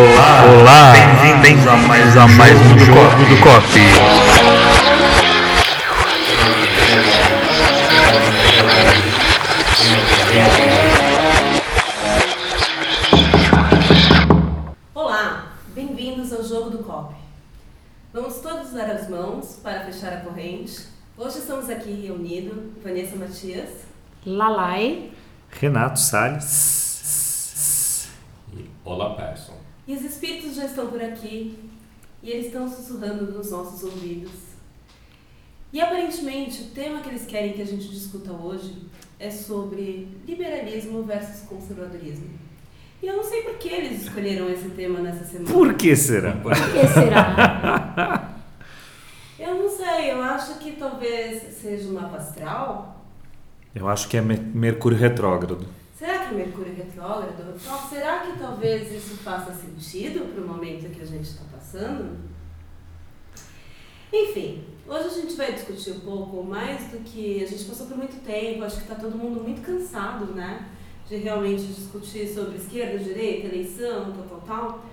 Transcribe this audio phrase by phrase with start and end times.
[0.00, 3.66] Olá, olá, bem-vindos a mais, a mais um jogo do Cop.
[14.94, 17.12] Olá, bem-vindos ao Jogo do Cop.
[18.14, 20.80] Vamos todos dar as mãos para fechar a corrente.
[21.16, 23.70] Hoje estamos aqui reunidos, Vanessa Matias,
[24.24, 25.10] Lalai.
[25.50, 26.68] Renato Salles.
[28.52, 29.57] E Olá, Persson.
[29.88, 31.58] E os espíritos já estão por aqui
[32.22, 34.30] e eles estão sussurrando nos nossos ouvidos.
[35.72, 38.76] E aparentemente o tema que eles querem que a gente discuta hoje
[39.18, 42.28] é sobre liberalismo versus conservadorismo.
[43.02, 45.50] E eu não sei por que eles escolheram esse tema nessa semana.
[45.52, 46.32] Por que será?
[46.32, 48.34] Por que será?
[49.38, 53.04] Eu não sei, eu acho que talvez seja um mapa astral.
[53.72, 55.64] Eu acho que é Me- Mercúrio retrógrado.
[55.98, 57.56] Será que Mercúrio retrógrado?
[57.56, 62.16] Então, será que talvez isso faça sentido para o momento que a gente está passando?
[64.12, 67.96] Enfim, hoje a gente vai discutir um pouco mais do que a gente passou por
[67.96, 68.62] muito tempo.
[68.62, 70.68] Acho que está todo mundo muito cansado, né?
[71.08, 74.84] De realmente discutir sobre esquerda, direita, eleição, tal, tal, tal.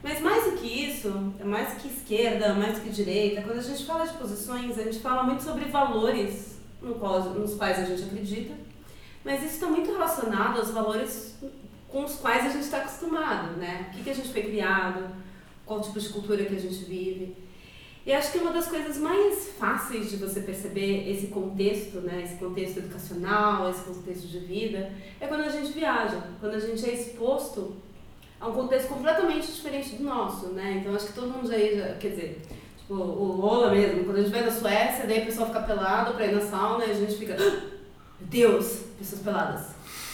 [0.00, 3.84] Mas mais do que isso, é mais que esquerda, mais que direita, quando a gente
[3.84, 8.65] fala de posições, a gente fala muito sobre valores nos quais a gente acredita.
[9.26, 11.34] Mas isso está muito relacionado aos valores
[11.88, 13.88] com os quais a gente está acostumado, né?
[13.88, 15.04] O que, que a gente foi criado,
[15.66, 17.36] qual tipo de cultura que a gente vive.
[18.06, 22.22] E acho que uma das coisas mais fáceis de você perceber esse contexto, né?
[22.22, 26.88] Esse contexto educacional, esse contexto de vida, é quando a gente viaja, quando a gente
[26.88, 27.74] é exposto
[28.40, 30.78] a um contexto completamente diferente do nosso, né?
[30.80, 32.42] Então acho que todo mundo já, já quer dizer,
[32.78, 36.14] tipo, o Ola mesmo, quando a gente vai na Suécia, daí o pessoal fica pelado
[36.14, 37.75] pra ir na sauna e a gente fica, "Ah,
[38.20, 39.66] Deus, pessoas peladas,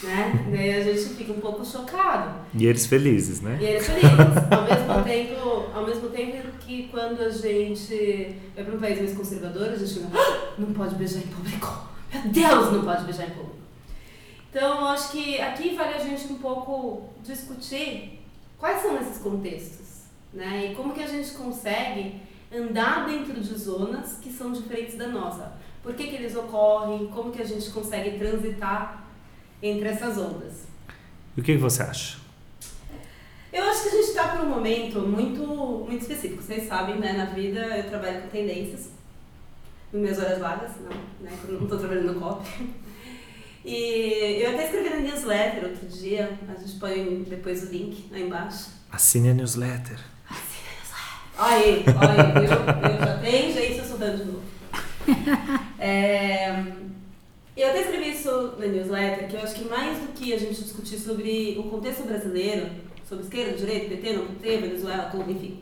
[0.03, 0.47] né?
[0.51, 2.35] daí a gente fica um pouco chocado.
[2.53, 3.57] E eles felizes, né?
[3.61, 4.09] E eles felizes.
[4.51, 9.13] Ao mesmo tempo, ao mesmo tempo que quando a gente vai para um país mais
[9.15, 11.87] conservador, a gente fica, "Ah, não pode beijar em público.
[12.13, 13.55] Meu Deus, não pode beijar em público.
[14.49, 18.19] Então, eu acho que aqui vale a gente um pouco discutir
[18.59, 20.69] quais são esses contextos, né?
[20.71, 22.21] E como que a gente consegue
[22.55, 25.53] andar dentro de zonas que são diferentes da nossa.
[25.83, 27.07] Por que, que eles ocorrem?
[27.07, 29.03] Como que a gente consegue transitar
[29.61, 30.63] entre essas ondas?
[31.35, 32.17] E o que você acha?
[33.51, 36.41] Eu acho que a gente está por um momento muito, muito específico.
[36.41, 37.13] Vocês sabem, né?
[37.13, 38.89] Na vida eu trabalho com tendências,
[39.91, 40.89] nas minhas horas vagas, não,
[41.19, 41.37] né?
[41.41, 42.47] Quando não estou trabalhando no COP.
[43.65, 48.23] E eu até escrevi na newsletter outro dia, a gente põe depois o link aí
[48.23, 48.71] embaixo.
[48.91, 49.99] Assine a newsletter.
[51.37, 54.52] Olha aí, olha aí, eu, eu já tenho gente sussurrando de novo.
[55.79, 56.49] É,
[57.57, 60.63] eu até escrevi isso na newsletter, que eu acho que mais do que a gente
[60.63, 62.69] discutir sobre o contexto brasileiro,
[63.07, 65.61] sobre esquerda, direita, PT, não PT, Venezuela, Cuba, enfim,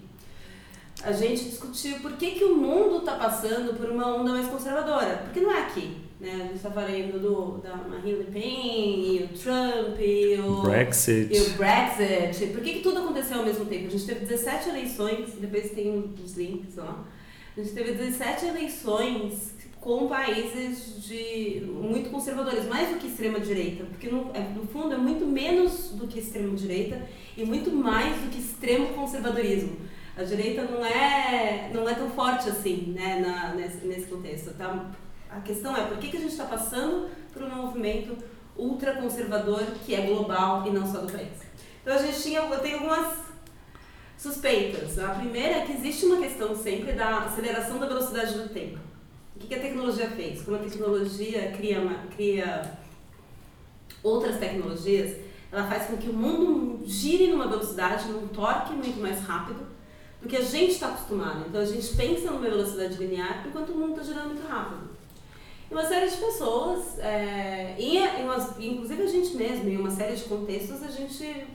[1.03, 5.18] a gente discutiu por que, que o mundo está passando por uma onda mais conservadora.
[5.24, 5.97] Porque não é aqui.
[6.19, 6.34] Né?
[6.34, 11.34] A gente está falando do, da Marine Le Pen, e o Trump, e o Brexit.
[11.34, 12.53] e o Brexit.
[12.53, 13.88] Por que, que tudo aconteceu ao mesmo tempo?
[13.88, 17.03] A gente teve 17 eleições, depois tem os links lá.
[17.56, 23.84] A gente teve 17 eleições com países de muito conservadores, mais do que extrema direita,
[23.85, 28.16] porque no, é, no fundo é muito menos do que extrema direita e muito mais
[28.22, 29.75] do que extremo conservadorismo.
[30.16, 34.53] A direita não é não é tão forte assim, né, na, nesse, nesse contexto.
[34.53, 34.89] Tá?
[35.29, 38.18] A questão é por que, que a gente está passando por um movimento
[38.56, 41.41] ultraconservador que é global e não só do país.
[41.81, 43.31] Então a gente tinha, eu tenho algumas
[44.21, 44.99] suspeitas.
[44.99, 48.77] A primeira é que existe uma questão sempre da aceleração da velocidade do tempo.
[49.35, 50.43] O que a tecnologia fez?
[50.43, 51.81] Como a tecnologia cria,
[52.15, 52.77] cria
[54.03, 55.17] outras tecnologias,
[55.51, 59.65] ela faz com que o mundo gire numa velocidade, num torque muito mais rápido
[60.21, 61.45] do que a gente está acostumado.
[61.49, 64.91] Então a gente pensa numa velocidade linear enquanto o mundo está girando muito rápido.
[65.69, 69.89] E uma série de pessoas, é, e, e umas- inclusive a gente mesmo, em uma
[69.89, 71.47] série de contextos, a gente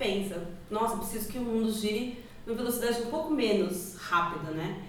[0.00, 4.82] pensa, nossa, preciso que o mundo gire numa velocidade um pouco menos rápida, né?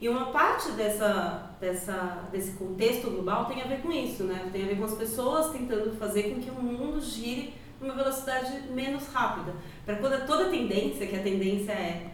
[0.00, 4.50] E uma parte dessa, dessa, desse contexto global tem a ver com isso, né?
[4.52, 8.68] Tem a ver com as pessoas tentando fazer com que o mundo gire numa velocidade
[8.72, 9.54] menos rápida.
[9.84, 12.10] Para quando toda tendência, que a tendência é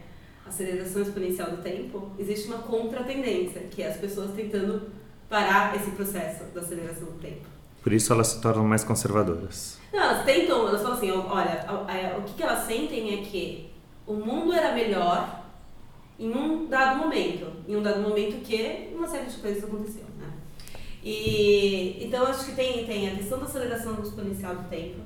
[0.47, 4.91] aceleração exponencial do tempo, existe uma contra-tendência, que é as pessoas tentando
[5.29, 7.62] parar esse processo da aceleração do tempo.
[7.83, 9.79] Por isso elas se tornam mais conservadoras.
[9.93, 11.67] Não, elas tentam, elas falam assim, olha,
[12.19, 13.71] o que elas sentem é que
[14.07, 15.43] o mundo era melhor
[16.19, 20.29] em um dado momento, em um dado momento que uma série de coisas aconteceu, né?
[21.03, 25.01] E então acho que tem, tem a questão da aceleração exponencial do tempo,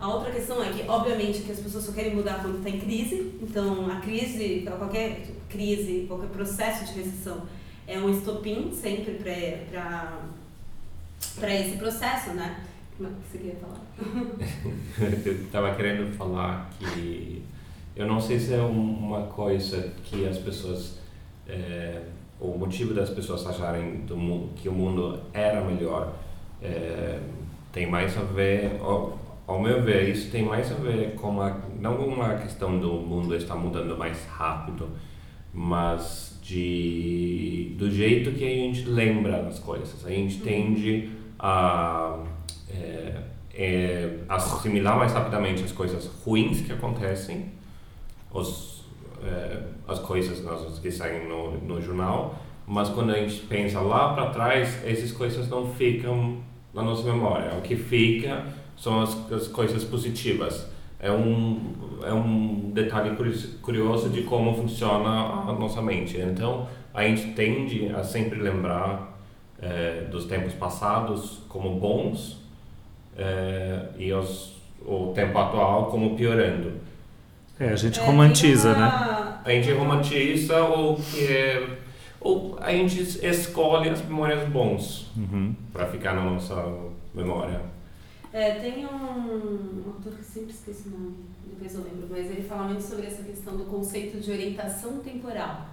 [0.00, 2.80] A outra questão é que, obviamente, que as pessoas só querem mudar quando está em
[2.80, 3.38] crise.
[3.40, 7.42] Então, a crise, qualquer crise, qualquer processo de recessão
[7.86, 10.18] é um estopim sempre para
[11.42, 12.64] esse processo, né?
[12.96, 13.80] Como é que você queria falar?
[15.26, 17.42] eu estava querendo falar que
[17.96, 20.98] eu não sei se é uma coisa que as pessoas
[21.48, 22.02] é,
[22.40, 26.14] o motivo das pessoas acharem do mundo, que o mundo era melhor
[26.62, 27.18] é,
[27.72, 31.56] tem mais a ver ao, ao, meu ver isso tem mais a ver com a,
[31.80, 34.88] não uma questão do mundo estar mudando mais rápido
[35.52, 42.18] mas de do jeito que a gente lembra das coisas a gente tende a
[42.70, 43.22] é,
[43.54, 47.52] é, assimilar mais rapidamente as coisas ruins que acontecem
[48.32, 48.74] os
[49.24, 49.58] é,
[49.88, 54.84] as coisas que saem no, no jornal, mas quando a gente pensa lá para trás,
[54.84, 56.38] essas coisas não ficam
[56.72, 57.56] na nossa memória.
[57.56, 58.44] O que fica
[58.76, 60.68] são as, as coisas positivas.
[60.98, 63.14] É um, é um detalhe
[63.60, 66.18] curioso de como funciona a nossa mente.
[66.18, 69.13] Então, a gente tende a sempre lembrar
[69.60, 72.40] é, dos tempos passados como bons
[73.16, 76.72] é, e os, o tempo atual como piorando.
[77.58, 78.78] É, a gente romantiza, uma...
[78.78, 79.40] né?
[79.44, 81.78] A gente romantiza ou que é,
[82.20, 85.54] ou a gente escolhe as memórias bons uhum.
[85.72, 86.54] para ficar na nossa
[87.14, 87.60] memória.
[88.32, 91.14] É, tem um autor que sempre esqueço o nome,
[91.46, 95.68] depois eu lembro, mas ele fala muito sobre essa questão do conceito de orientação temporal.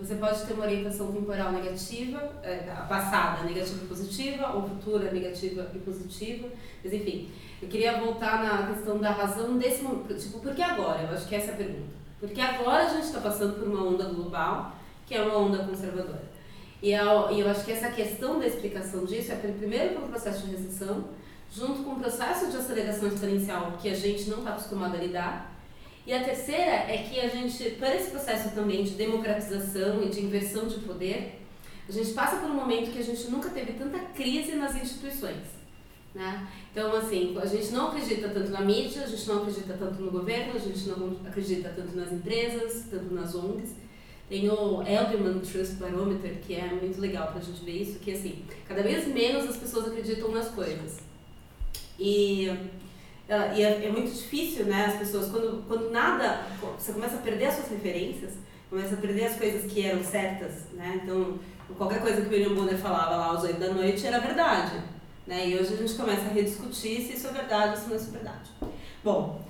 [0.00, 5.10] Você pode ter uma orientação temporal negativa, é, a passada negativa e positiva, ou futura
[5.10, 6.48] negativa e positiva,
[6.84, 7.30] mas enfim.
[7.60, 10.14] Eu queria voltar na questão da razão desse momento.
[10.14, 11.02] Tipo, por que agora?
[11.02, 11.98] Eu acho que essa é a pergunta.
[12.20, 14.72] Porque agora a gente está passando por uma onda global,
[15.06, 16.22] que é uma onda conservadora.
[16.80, 20.46] E eu, e eu acho que essa questão da explicação disso é primeiro pelo processo
[20.46, 21.04] de recessão,
[21.50, 25.57] junto com o processo de aceleração exponencial que a gente não está acostumado a lidar.
[26.08, 30.24] E a terceira é que a gente, para esse processo também de democratização e de
[30.24, 31.38] inversão de poder,
[31.86, 35.44] a gente passa por um momento que a gente nunca teve tanta crise nas instituições.
[36.14, 36.48] Né?
[36.72, 40.10] Então, assim, a gente não acredita tanto na mídia, a gente não acredita tanto no
[40.10, 43.74] governo, a gente não acredita tanto nas empresas, tanto nas ONGs.
[44.30, 48.12] Tem o Elderman Trust Barometer, que é muito legal para a gente ver isso, que
[48.12, 51.00] assim, cada vez menos as pessoas acreditam nas coisas.
[52.00, 52.50] E,
[53.28, 56.40] e é, é, muito difícil, né, as pessoas, quando, quando nada,
[56.78, 58.32] você começa a perder as suas referências,
[58.70, 61.38] começa a perder as coisas que eram certas, né, então
[61.76, 64.80] qualquer coisa que o William Bonner falava lá às oito da noite era verdade.
[65.26, 65.48] Né?
[65.48, 67.98] E hoje a gente começa a rediscutir se isso é verdade ou se não é
[67.98, 68.50] verdade.
[69.04, 69.42] Bom,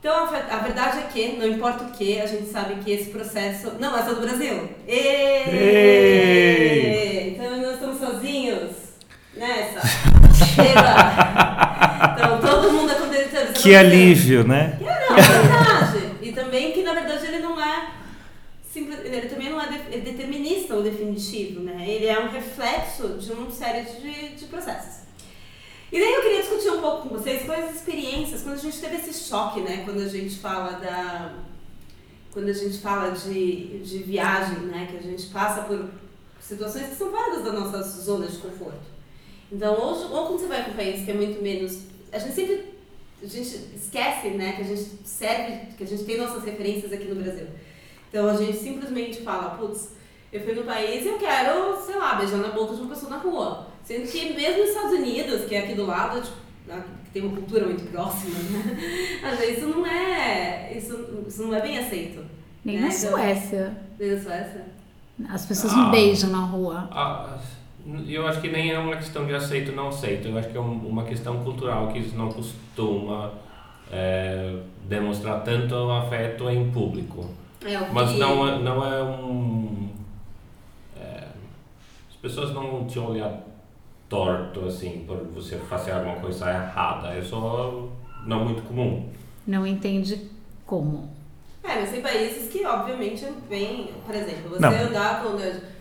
[0.00, 3.10] então a, a, verdade é que, não importa o que, a gente sabe que esse
[3.10, 3.74] processo.
[3.78, 4.68] Não, essa é do Brasil!
[4.88, 6.08] Êêêê!
[7.30, 8.72] Então nós estamos sozinhos
[9.36, 9.80] nessa.
[10.54, 11.87] Chega!
[12.14, 13.52] Então todo mundo acontecendo.
[13.54, 14.76] Que alívio, né?
[14.78, 16.12] Que, não, é verdade.
[16.22, 17.98] E também que na verdade ele não é
[18.76, 21.84] ele também não é, é determinista ou definitivo, né?
[21.88, 25.08] Ele é um reflexo de uma série de, de processos.
[25.90, 28.78] E daí eu queria discutir um pouco com vocês quais as experiências, quando a gente
[28.78, 29.82] teve esse choque, né?
[29.84, 31.32] Quando a gente fala da...
[32.30, 34.86] Quando a gente fala de, de viagem, né?
[34.90, 35.88] Que a gente passa por
[36.40, 38.97] situações que são fora das nossas zonas de conforto.
[39.50, 41.82] Então, ou, ou quando você vai para um país que é muito menos...
[42.12, 42.78] A gente sempre...
[43.22, 44.52] A gente esquece, né?
[44.52, 45.72] Que a gente serve...
[45.76, 47.46] Que a gente tem nossas referências aqui no Brasil.
[48.08, 49.90] Então a gente simplesmente fala, putz,
[50.32, 53.10] eu fui no país e eu quero, sei lá, beijar na boca de uma pessoa
[53.10, 53.66] na rua.
[53.84, 56.36] Sendo que mesmo nos Estados Unidos, que é aqui do lado, tipo,
[57.04, 59.20] que tem uma cultura muito próxima, né?
[59.24, 60.76] Às vezes isso não é.
[60.76, 62.24] Isso, isso não é bem aceito.
[62.64, 62.82] Nem né?
[62.82, 63.76] na então, Suécia.
[63.98, 64.66] Nem na Suécia?
[65.30, 66.88] As pessoas não beijam na rua.
[66.92, 67.38] Ah,
[68.06, 70.28] eu acho que nem é uma questão de aceito ou não aceito.
[70.28, 73.32] Eu acho que é uma questão cultural que isso não costuma
[73.90, 77.30] é, demonstrar tanto afeto em público.
[77.64, 79.88] É, Mas não é, não é um.
[80.96, 81.24] É,
[82.10, 83.42] as pessoas não te olhar
[84.08, 87.08] torto assim por você fazer alguma coisa errada.
[87.08, 87.88] É só
[88.24, 89.08] não muito comum.
[89.46, 90.28] Não entende
[90.66, 91.10] como.
[91.64, 94.70] É, mas tem países que obviamente vem, por exemplo, você não.
[94.70, 95.36] andar com,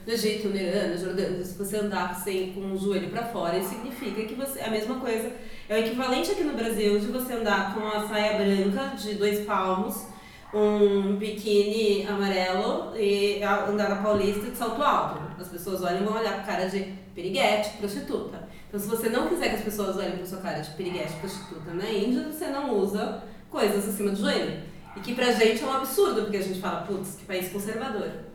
[0.08, 3.58] no Egito, no Irã, no Jordânia, se você andar sem, com o joelho para fora,
[3.58, 4.60] isso significa que você.
[4.60, 5.30] É a mesma coisa.
[5.68, 9.46] É o equivalente aqui no Brasil de você andar com a saia branca de dois
[9.46, 10.08] palmos
[10.54, 15.22] um biquíni amarelo e andar na Paulista de salto alto.
[15.38, 18.48] As pessoas olham e vão olhar com cara de piriguete, prostituta.
[18.70, 21.74] Então, se você não quiser que as pessoas olhem com sua cara de piriguete, prostituta
[21.74, 24.62] na Índia, você não usa coisas acima do joelho.
[24.96, 28.27] E que pra gente é um absurdo, porque a gente fala, putz, que país conservador.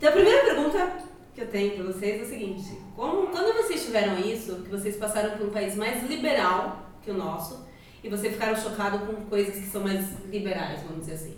[0.00, 0.92] Então, a primeira pergunta
[1.34, 4.96] que eu tenho pra vocês é a seguinte: como, quando vocês tiveram isso, que vocês
[4.96, 7.66] passaram por um país mais liberal que o nosso,
[8.02, 11.36] e você ficaram chocados com coisas que são mais liberais, vamos dizer assim.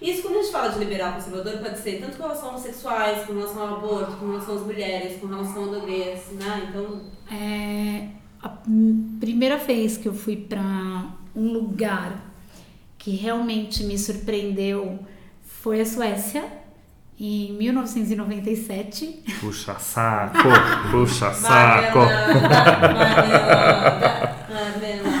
[0.00, 3.26] Isso quando a gente fala de liberal conservador pode ser tanto com relação aos homossexuais,
[3.26, 6.66] com relação ao aborto, com relação às mulheres, com relação à nudez, né?
[6.70, 8.08] Então, É,
[8.42, 8.48] a
[9.20, 12.32] primeira vez que eu fui para um lugar
[12.96, 14.98] que realmente me surpreendeu
[15.42, 16.61] foi a Suécia,
[17.18, 19.22] em 1997.
[19.40, 20.48] Puxa saco,
[20.90, 21.98] puxa saco.
[24.48, 25.12] Marmelada.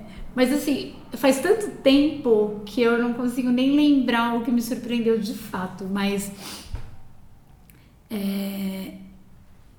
[0.34, 5.18] Mas assim, faz tanto tempo que eu não consigo nem lembrar o que me surpreendeu
[5.18, 6.30] de fato, mas.
[8.10, 8.94] É,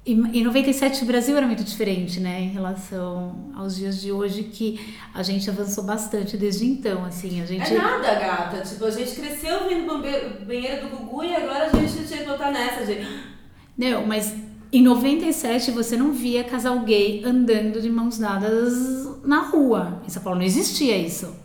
[0.05, 4.43] em, em 97 o Brasil era muito diferente, né, em relação aos dias de hoje,
[4.43, 4.79] que
[5.13, 7.73] a gente avançou bastante desde então, assim, a gente...
[7.73, 8.61] É nada, gata.
[8.61, 12.27] Tipo, a gente cresceu vendo bombe- banheiro do Gugu e agora a gente tinha que
[12.27, 13.07] botar nessa, gente.
[13.77, 14.33] Não, mas
[14.71, 20.01] em 97 você não via casal gay andando de mãos dadas na rua.
[20.05, 21.35] Em São Paulo não existia isso.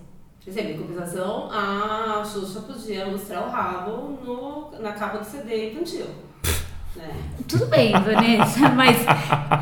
[0.46, 6.06] Exemplo, em compensação, a Xuxa podia mostrar o rabo no, na capa do CD infantil.
[6.96, 7.08] Né?
[7.46, 8.96] Tudo bem, Vanessa, mas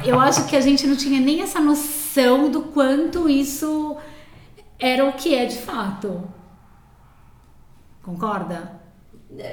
[0.04, 3.96] eu acho que a gente não tinha nem essa noção do quanto isso
[4.78, 6.22] era o que é de fato.
[8.02, 8.78] Concorda?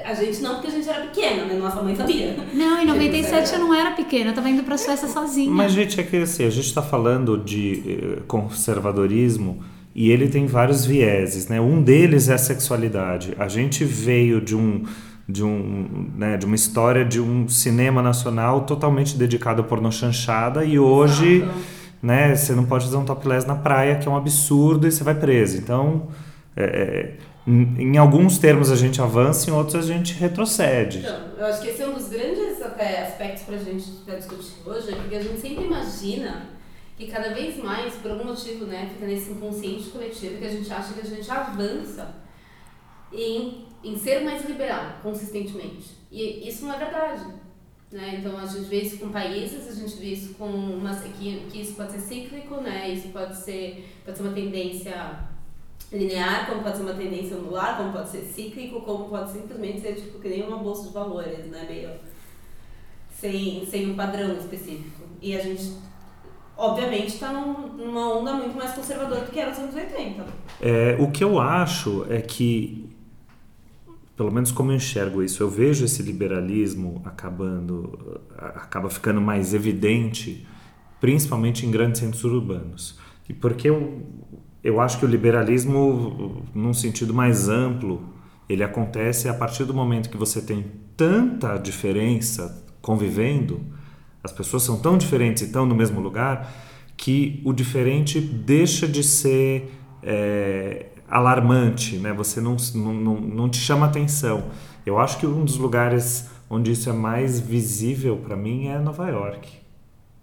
[0.04, 1.54] A gente não, porque a gente era pequena, né?
[1.54, 2.34] Nossa mãe sabia.
[2.54, 5.50] Não, em Tipo, 97 eu não era pequena, eu tava indo pra Suécia sozinha.
[5.50, 9.62] Mas, gente, é que assim, a gente está falando de eh, conservadorismo
[9.94, 11.60] e ele tem vários vieses, né?
[11.60, 13.34] Um deles é a sexualidade.
[13.38, 14.84] A gente veio de um
[15.28, 20.78] de um né, de uma história de um cinema nacional totalmente dedicado à pornochanchada e
[20.78, 21.58] hoje Exato.
[22.00, 25.02] né você não pode fazer um topless na praia que é um absurdo e você
[25.02, 25.58] vai preso.
[25.58, 26.08] Então
[26.56, 27.14] é, é,
[27.46, 30.98] em em alguns termos a gente avança em outros a gente retrocede.
[30.98, 34.54] Então, eu acho que esse é um dos grandes até, aspectos pra gente pra discutir
[34.64, 36.56] hoje, é porque a gente sempre imagina
[36.96, 40.72] que cada vez mais, por algum motivo, né, fica nesse inconsciente coletivo que a gente
[40.72, 42.14] acha que a gente avança
[43.12, 45.96] em, em ser mais liberal, consistentemente.
[46.10, 47.26] E isso não é verdade.
[47.90, 48.16] Né?
[48.18, 51.60] Então a gente vê isso com países, a gente vê isso com uma, que, que
[51.60, 52.90] isso pode ser cíclico, né?
[52.90, 55.20] isso pode ser, pode ser uma tendência
[55.92, 59.94] linear, como pode ser uma tendência anular, como pode ser cíclico, como pode simplesmente ser
[59.94, 61.64] tipo que nem uma bolsa de valores, né?
[61.68, 61.90] Meio
[63.18, 65.02] sem, sem um padrão específico.
[65.20, 65.72] E a gente,
[66.56, 70.26] obviamente, está num, numa onda muito mais conservadora do que era nos anos 80.
[70.60, 72.85] É, o que eu acho é que,
[74.16, 80.46] pelo menos como eu enxergo isso, eu vejo esse liberalismo acabando, acaba ficando mais evidente,
[80.98, 82.98] principalmente em grandes centros urbanos.
[83.28, 84.02] E porque eu,
[84.64, 88.08] eu acho que o liberalismo, num sentido mais amplo,
[88.48, 90.64] ele acontece a partir do momento que você tem
[90.96, 93.60] tanta diferença convivendo,
[94.24, 96.52] as pessoas são tão diferentes e estão no mesmo lugar,
[96.96, 99.70] que o diferente deixa de ser
[100.02, 102.12] é, alarmante, né?
[102.12, 104.44] Você não, não, não, não te chama atenção.
[104.84, 109.08] Eu acho que um dos lugares onde isso é mais visível para mim é Nova
[109.08, 109.48] York.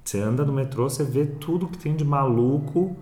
[0.03, 2.95] Você anda no metrô, você vê tudo que tem de maluco,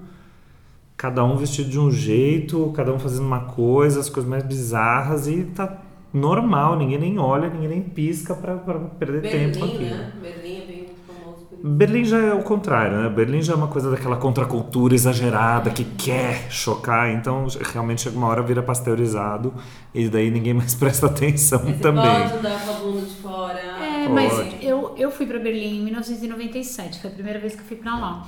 [0.95, 5.27] cada um vestido de um jeito, cada um fazendo uma coisa, as coisas mais bizarras
[5.27, 5.81] e tá
[6.13, 9.97] normal, ninguém nem olha, ninguém nem pisca para perder tempo Berlim, aquilo.
[9.97, 10.13] né?
[10.21, 11.50] Berlim é bem famoso por isso.
[11.63, 13.09] Berlim já é o contrário, né?
[13.09, 18.27] Berlim já é uma coisa daquela contracultura exagerada que quer chocar, então realmente chega uma
[18.27, 19.53] hora vira pasteurizado
[19.93, 22.03] e daí ninguém mais presta atenção você também.
[22.03, 23.59] pode andar com a bunda de fora.
[23.59, 24.13] É, Pode.
[24.13, 27.77] mas eu, eu fui pra Berlim em 1997, foi a primeira vez que eu fui
[27.77, 28.27] pra lá.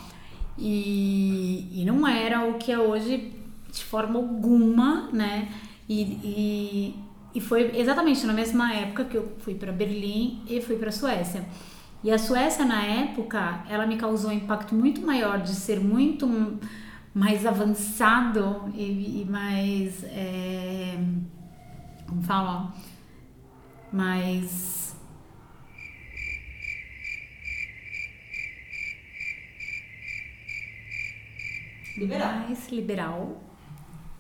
[0.58, 3.34] E, e não era o que é hoje
[3.72, 5.50] de forma alguma, né?
[5.90, 6.96] E, e,
[7.34, 11.44] e foi exatamente na mesma época que eu fui pra Berlim e fui pra Suécia.
[12.04, 16.60] E a Suécia, na época, ela me causou um impacto muito maior de ser muito
[17.14, 20.04] mais avançado e, e mais.
[20.04, 20.98] É,
[22.06, 22.74] como fala?
[23.92, 24.96] Mais.
[31.96, 32.34] Liberal.
[32.34, 33.42] mais liberal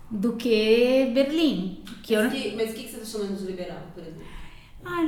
[0.10, 1.84] do que Berlim.
[2.04, 4.33] Que eu, Mas, que, mas o que que você está chamando de liberal, por exemplo?
[4.86, 5.02] Ah,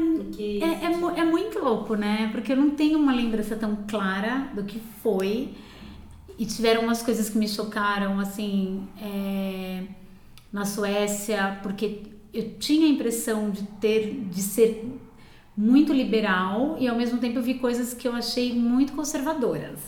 [0.59, 2.29] é, é, mu- é muito louco, né?
[2.31, 5.53] Porque eu não tenho uma lembrança tão clara do que foi.
[6.37, 9.83] E tiveram umas coisas que me chocaram, assim, é,
[10.51, 12.03] na Suécia, porque
[12.33, 14.85] eu tinha a impressão de ter, de ser
[15.57, 19.79] muito liberal e ao mesmo tempo eu vi coisas que eu achei muito conservadoras.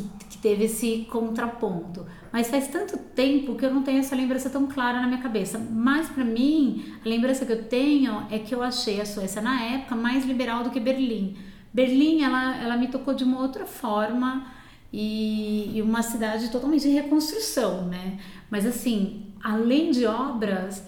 [0.00, 2.06] Que, que teve esse contraponto.
[2.32, 5.58] Mas faz tanto tempo que eu não tenho essa lembrança tão clara na minha cabeça.
[5.58, 9.62] Mas para mim, a lembrança que eu tenho é que eu achei a Suécia na
[9.62, 11.36] época mais liberal do que Berlim.
[11.72, 14.46] Berlim, ela, ela me tocou de uma outra forma
[14.92, 18.18] e, e uma cidade totalmente em reconstrução, né?
[18.50, 20.82] Mas assim, além de obras,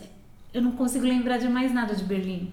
[0.52, 2.52] eu não consigo lembrar de mais nada de Berlim.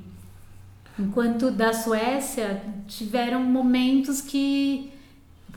[0.99, 4.91] Enquanto da Suécia tiveram momentos que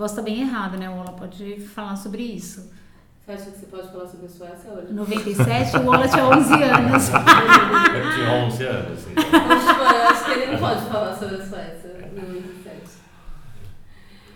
[0.00, 0.88] posso estar bem errada, né?
[0.88, 2.72] O Ola pode falar sobre isso.
[3.20, 4.92] Você acha que você pode falar sobre a Suécia hoje?
[4.92, 7.08] Em 97, o Ola tinha 11 anos.
[7.10, 9.22] Eu tinha 11 anos, então.
[9.22, 12.80] Tipo, eu acho que ele não pode falar sobre a Suécia em 97.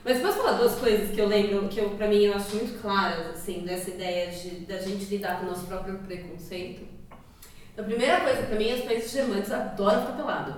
[0.04, 2.78] Mas posso falar duas coisas que eu lembro, que eu, pra mim eu acho muito
[2.83, 6.87] claras, assim, dessa ideia de da gente lidar com o nosso próprio preconceito.
[7.78, 10.54] A primeira coisa, pra mim, os países germânicos adoram ficar pelado.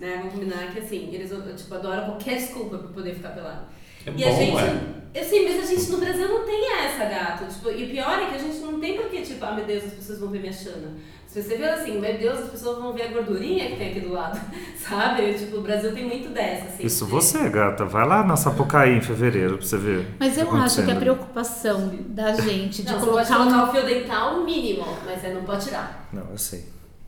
[0.00, 0.16] Né?
[0.16, 3.79] Vamos combinar que, assim, eles tipo, adoram qualquer desculpa pra poder ficar pelado.
[4.06, 4.80] É e a bom, gente, é.
[5.14, 7.44] eu sei, mas a gente no Brasil não tem essa, gato.
[7.52, 9.84] Tipo, e o pior é que a gente não tem porque, tipo, ah, meu Deus,
[9.84, 10.94] as pessoas vão ver minha chana.
[11.26, 14.00] Se você vê assim, meu Deus, as pessoas vão ver a gordurinha que tem aqui
[14.00, 14.40] do lado,
[14.76, 15.32] sabe?
[15.34, 16.84] Tipo, o Brasil tem muito dessa, assim.
[16.84, 17.84] Isso você, gata.
[17.84, 20.08] Vai lá na Sapucaí em fevereiro pra você ver.
[20.18, 21.00] Mas eu tá acho que a acontecendo.
[21.00, 25.20] preocupação da gente de Não, você pode colocar colocar um o fio dental mínimo, mas
[25.20, 26.08] você não pode tirar.
[26.12, 26.64] Não, eu sei.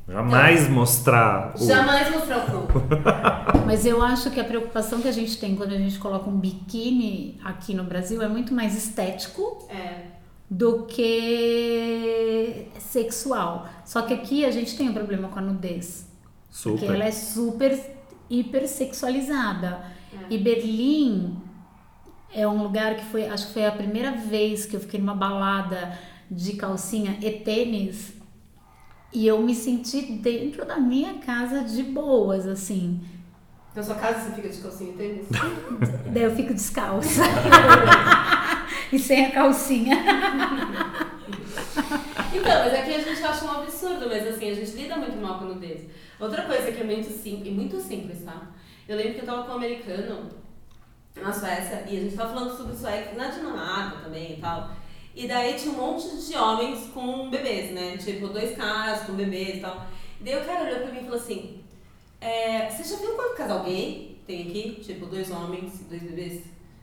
[0.09, 1.64] Jamais mostrar o.
[1.66, 2.82] Jamais mostrar o corpo.
[3.64, 6.37] Mas eu acho que a preocupação que a gente tem quando a gente coloca um
[6.37, 10.06] biquíni aqui no Brasil é muito mais estético É.
[10.50, 13.66] do que sexual.
[13.85, 16.09] Só que aqui a gente tem um problema com a nudez.
[16.62, 16.94] Porque Super.
[16.94, 17.80] ela é super
[18.28, 19.80] hipersexualizada.
[20.28, 21.38] E Berlim
[22.35, 25.14] é um lugar que foi, acho que foi a primeira vez que eu fiquei numa
[25.14, 25.99] balada
[26.30, 28.12] de calcinha e tênis
[29.12, 33.00] e eu me senti dentro da minha casa de boas, assim.
[33.75, 35.26] Na sua casa você fica de calcinha e tênis?
[36.12, 37.23] Daí eu fico descalça.
[38.92, 39.97] e sem a calcinha.
[42.35, 45.38] Então, mas aqui a gente acha um absurdo, mas assim, a gente lida muito mal
[45.38, 45.83] com nudez.
[46.19, 48.49] Outra coisa que é muito simples, muito simples, tá?
[48.88, 50.31] Eu lembro que eu tava com um americano
[51.14, 54.71] na Suécia e a gente tava falando sobre Suécia na Dinamarca também e tal.
[55.14, 57.97] E daí tinha um monte de homens com bebês, né?
[57.99, 59.86] Tipo, dois caras com bebês e tal.
[60.21, 61.63] E daí o cara olhou pra mim e falou assim:
[62.21, 64.80] é, Você já viu quanto casal gay tem aqui?
[64.82, 66.43] Tipo, dois homens e dois bebês?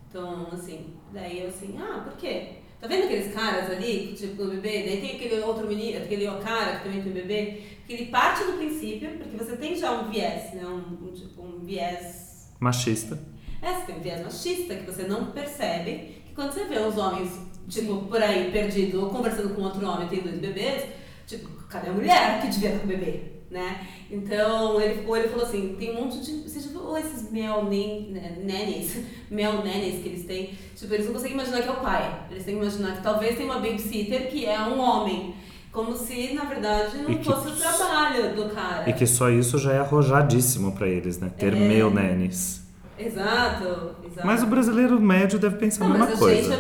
[0.10, 2.54] Então, assim, daí eu assim, ah, por quê?
[2.82, 4.84] Tá vendo aqueles caras ali, tipo, no bebê?
[4.84, 8.54] Daí tem aquele outro menino, aquele cara que também tem bebê, que ele parte do
[8.54, 10.66] princípio, porque você tem já um viés, né?
[10.66, 12.52] Um, um, tipo, um viés.
[12.60, 13.20] Machista.
[13.62, 16.98] É, você tem um viés machista que você não percebe, que quando você vê os
[16.98, 17.32] homens,
[17.70, 20.84] tipo, por aí, perdido, ou conversando com outro homem, tem dois bebês,
[21.28, 23.20] tipo, cadê a mulher que devia estar com o bebê?
[23.50, 23.88] Né?
[24.12, 26.48] Então, ele, ou ele falou assim, tem um monte de...
[26.48, 28.96] Você já viu esses mel né, nannies,
[29.32, 30.52] mel nannies que eles têm?
[30.76, 32.26] Tipo, eles não conseguem imaginar que é o pai.
[32.30, 35.34] Eles têm que imaginar que talvez tem uma babysitter que é um homem.
[35.72, 38.88] Como se, na verdade, não que- fosse o trabalho do cara.
[38.90, 41.32] E que só isso já é arrojadíssimo pra eles, né?
[41.36, 41.56] Ter É.
[41.56, 42.64] meu nenes.
[42.98, 44.28] Exato, exato.
[44.28, 46.58] Mas o brasileiro médio deve pensar Não, a mesma coisa.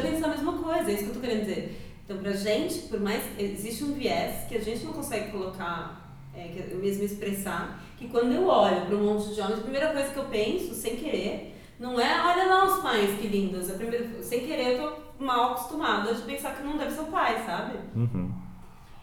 [0.79, 1.81] Coisa, é isso que eu tô querendo dizer.
[2.05, 3.23] Então, pra gente, por mais.
[3.37, 8.07] Existe um viés que a gente não consegue colocar, é, que eu mesmo expressar, que
[8.07, 10.95] quando eu olho para um monte de homens, a primeira coisa que eu penso, sem
[10.95, 13.69] querer, não é olha lá os pais que lindos.
[13.69, 17.05] A primeira, sem querer, eu tô mal acostumada de pensar que não deve ser o
[17.05, 17.77] pai, sabe?
[17.95, 18.31] Uhum.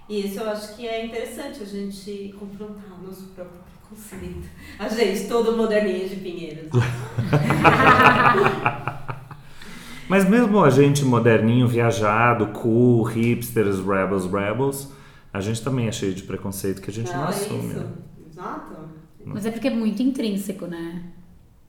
[0.08, 4.48] E isso eu acho que é interessante a gente confrontar o nosso próprio preconceito.
[4.78, 6.70] A gente, todo moderninho de Pinheiros.
[10.08, 14.92] Mas mesmo a gente moderninho, viajado, cool, hipsters, rebels, rebels,
[15.32, 17.68] a gente também é cheio de preconceito que a gente não, é assume.
[17.70, 17.80] isso.
[17.80, 17.92] né?
[18.30, 18.76] Exato.
[19.24, 21.02] Mas é porque é muito intrínseco, né?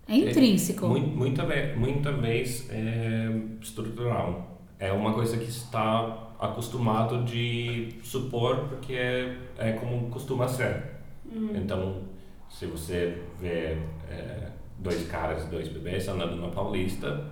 [0.07, 0.87] É intrínseco.
[0.87, 1.43] Mui- Muita,
[1.75, 3.29] muita vez é
[3.61, 4.61] estrutural.
[4.79, 10.83] É uma coisa que está acostumado de supor porque é, é como costuma ser.
[11.55, 12.03] Então,
[12.49, 13.77] se você vê
[14.09, 17.25] é, dois caras e dois bebês andando na Paulista,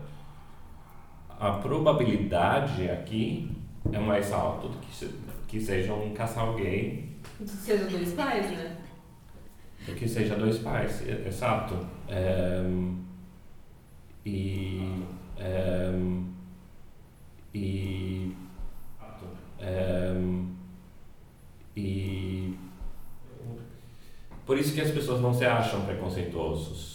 [1.39, 3.51] a probabilidade aqui
[3.91, 5.09] é mais alta do que, se,
[5.47, 7.09] que seja um casal gay
[7.45, 8.77] Seja dois pais, né?
[9.85, 11.75] do que seja dois pais, e- exato.
[12.09, 12.95] Ehm,
[14.25, 15.03] e.
[15.37, 16.23] ehm,
[17.53, 18.35] e.
[19.59, 20.45] ehm,
[21.75, 22.57] e.
[24.45, 26.94] Por isso que as pessoas não se acham preconceituosos.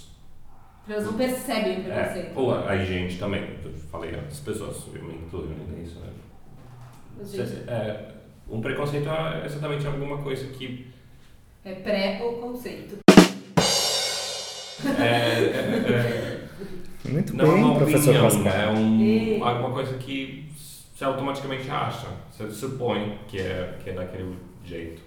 [0.88, 2.32] Elas não percebem o É, preconceito.
[2.38, 6.10] ou a, a gente também, eu falei as pessoas, eu me incluo nisso, né?
[7.68, 8.12] É,
[8.48, 10.86] um preconceito é exatamente alguma coisa que
[11.64, 12.98] é pré ou conceito.
[14.98, 16.40] é, é- é-
[17.10, 18.52] Muito Não é bem, uma professor opinião, Pascal.
[18.52, 20.50] é um, E- alguma coisa que
[20.94, 25.02] você automaticamente acha, você supõe que é, que é daquele jeito.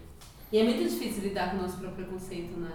[0.51, 2.71] E é muito difícil lidar com o nosso próprio preconceito, né?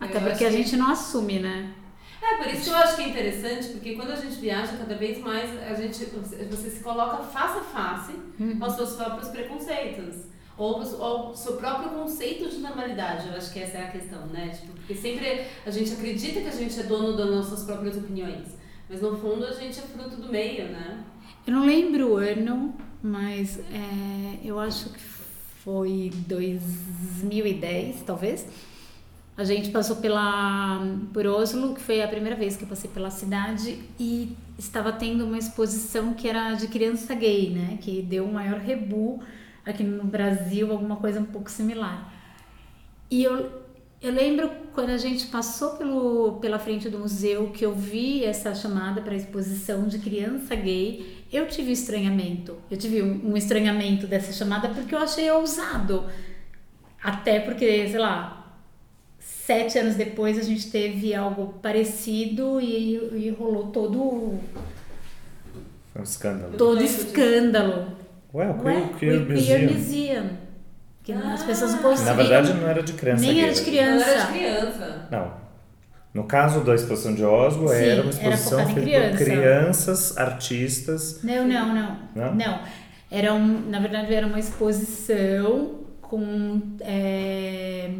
[0.00, 1.72] Até Eu porque a que- gente não assume, né?
[2.22, 4.94] É, por isso que eu acho que é interessante, porque quando a gente viaja, cada
[4.94, 8.12] vez mais a gente, você, se coloca face a face
[8.60, 10.30] aos seus próprios preconceitos.
[10.56, 14.50] Ou ao seu próprio conceito de normalidade, eu acho que essa é a questão, né?
[14.50, 18.48] Tipo, porque sempre a gente acredita que a gente é dono das nossas próprias opiniões,
[18.88, 21.02] mas no fundo a gente é fruto do meio, né?
[21.46, 25.00] Eu não lembro o ano, mas é, eu acho que
[25.64, 28.46] foi 2010, talvez.
[29.36, 30.80] A gente passou pela
[31.12, 35.24] por Oslo, que foi a primeira vez que eu passei pela cidade e estava tendo
[35.24, 37.78] uma exposição que era de criança gay, né?
[37.80, 39.22] Que deu um maior rebu
[39.64, 42.12] aqui no Brasil, alguma coisa um pouco similar.
[43.10, 43.62] E eu
[44.02, 48.52] eu lembro quando a gente passou pelo, pela frente do museu que eu vi essa
[48.52, 52.56] chamada para exposição de criança gay, eu tive estranhamento.
[52.68, 56.04] Eu tive um, um estranhamento dessa chamada porque eu achei ousado.
[57.00, 58.41] Até porque, sei lá,
[59.22, 62.94] sete anos depois a gente teve algo parecido e,
[63.26, 64.38] e rolou todo
[65.92, 66.56] Foi um escândalo.
[66.56, 67.86] todo escândalo.
[68.34, 69.72] Ué, o Ué, Queer, Queer o Queer Museum.
[69.72, 70.30] Museum.
[71.02, 71.44] Que as Ah.
[71.46, 72.16] pessoas não Na conseguiram.
[72.16, 74.04] verdade, não era de criança Nem era de criança.
[74.10, 75.08] era de criança.
[75.10, 75.42] Não.
[76.14, 79.24] No caso da exposição de Oslo, Sim, era uma era exposição em feita por criança.
[79.24, 81.20] crianças, artistas.
[81.24, 81.98] Não, não, não.
[82.14, 82.34] Não?
[82.34, 82.60] Não.
[83.10, 87.90] Era um, na verdade, era uma exposição com, é,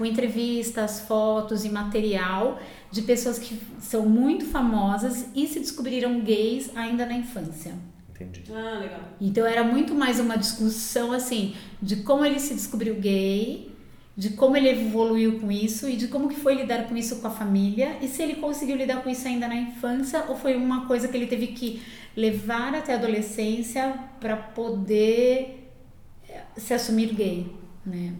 [0.00, 2.58] com entrevistas, fotos e material
[2.90, 7.74] de pessoas que são muito famosas e se descobriram gays ainda na infância.
[8.08, 8.44] Entendi.
[8.50, 9.00] Ah, legal.
[9.20, 13.76] Então era muito mais uma discussão assim de como ele se descobriu gay,
[14.16, 17.26] de como ele evoluiu com isso e de como que foi lidar com isso com
[17.26, 20.86] a família e se ele conseguiu lidar com isso ainda na infância ou foi uma
[20.86, 21.82] coisa que ele teve que
[22.16, 25.70] levar até a adolescência para poder
[26.26, 28.14] eh, se assumir gay, né?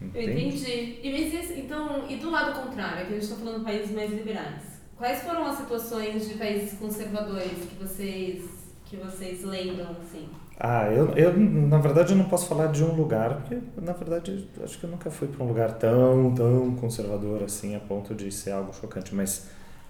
[0.00, 0.98] Eu entendi.
[1.02, 4.10] E, mas então, e do lado contrário, que a gente está falando de países mais
[4.10, 4.62] liberais.
[4.96, 8.44] Quais foram as situações de países conservadores que vocês,
[8.84, 10.28] que vocês lembram, assim?
[10.58, 14.46] Ah, eu, eu, na verdade, eu não posso falar de um lugar, porque, na verdade,
[14.62, 18.30] acho que eu nunca fui para um lugar tão, tão conservador assim, a ponto de
[18.30, 19.14] ser algo chocante.
[19.14, 19.48] Mas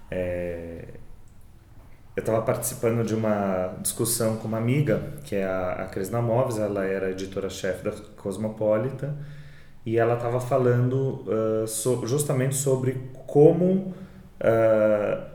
[0.08, 0.84] é,
[2.14, 6.58] eu estava participando de uma discussão com uma amiga, que é a, a Crisna Moves,
[6.58, 9.16] ela era editora-chefe da Cosmopolitan,
[9.84, 13.94] e ela estava falando ah, so- justamente sobre como
[14.40, 15.26] ah,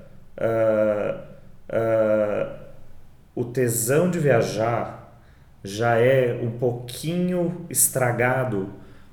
[3.36, 5.22] o tesão de viajar
[5.64, 8.70] já é um pouquinho estragado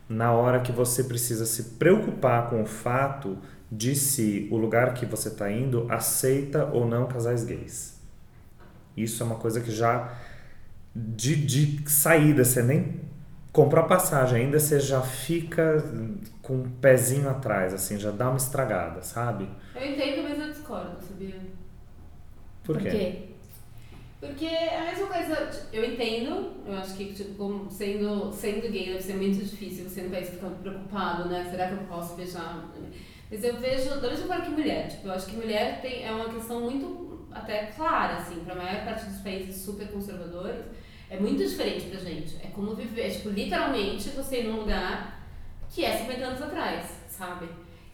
[0.08, 3.38] na hora que você precisa se preocupar com o fato
[3.70, 7.98] de se o lugar que você está indo aceita ou não casais gays.
[8.96, 10.12] Isso é uma coisa que já
[10.94, 13.00] de, de saída, você nem
[13.52, 15.84] comprou a passagem ainda, você já fica
[16.40, 19.48] com um pezinho atrás, assim, já dá uma estragada, sabe?
[19.74, 21.36] Eu entendo, mas eu discordo, sabia?
[22.64, 23.28] Por quê?
[24.20, 28.86] Porque é a mesma coisa, eu entendo, eu acho que tipo, como sendo, sendo gay
[28.86, 31.46] deve ser muito difícil você no país ficar preocupado, né?
[31.50, 32.70] Será que eu posso beijar?
[33.28, 36.12] Mas eu vejo, da mesma forma que mulher, tipo, eu acho que mulher tem, é
[36.12, 40.66] uma questão muito até clara, assim, para a maior parte dos países super conservadores,
[41.14, 42.36] é muito diferente pra gente.
[42.42, 45.20] É como viver, é, tipo, literalmente você ir num lugar
[45.70, 47.48] que é 50 anos atrás, sabe?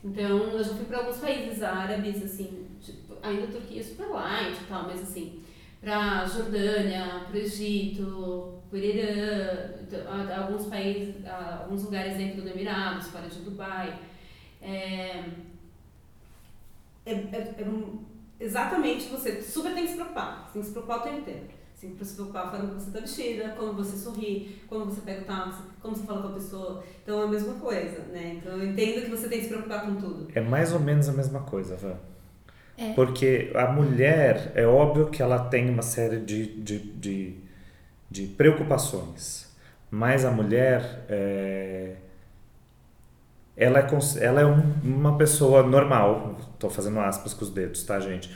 [0.05, 4.09] Então, eu já fui para alguns países árabes, assim, tipo, ainda a Turquia é super
[4.09, 5.43] light e tal, mas assim,
[5.81, 10.01] para Jordânia, para o Egito, por Irã, então,
[10.45, 13.99] alguns países, alguns lugares dentro do Emirados, fora de Dubai.
[14.63, 15.25] É,
[17.07, 18.05] é, é- é um-
[18.39, 21.58] exatamente você super tem que se preocupar, tem que se preocupar o tempo inteiro.
[21.81, 24.87] Tem que se preocupar com a forma que você está vestida, como você sorri, como
[24.87, 26.83] você pega o táxi, como você fala com a pessoa.
[27.03, 28.35] Então é a mesma coisa, né?
[28.37, 30.29] Então eu entendo que você tem que se preocupar com tudo.
[30.35, 31.95] É mais ou menos a mesma coisa, Van.
[32.77, 32.93] É.
[32.95, 37.35] Porque a mulher, é óbvio que ela tem uma série de, de, de,
[38.11, 39.49] de preocupações,
[39.91, 41.95] mas a mulher, é,
[43.57, 47.83] ela é, cons- ela é um- uma pessoa normal, estou fazendo aspas com os dedos,
[47.85, 48.31] tá, gente?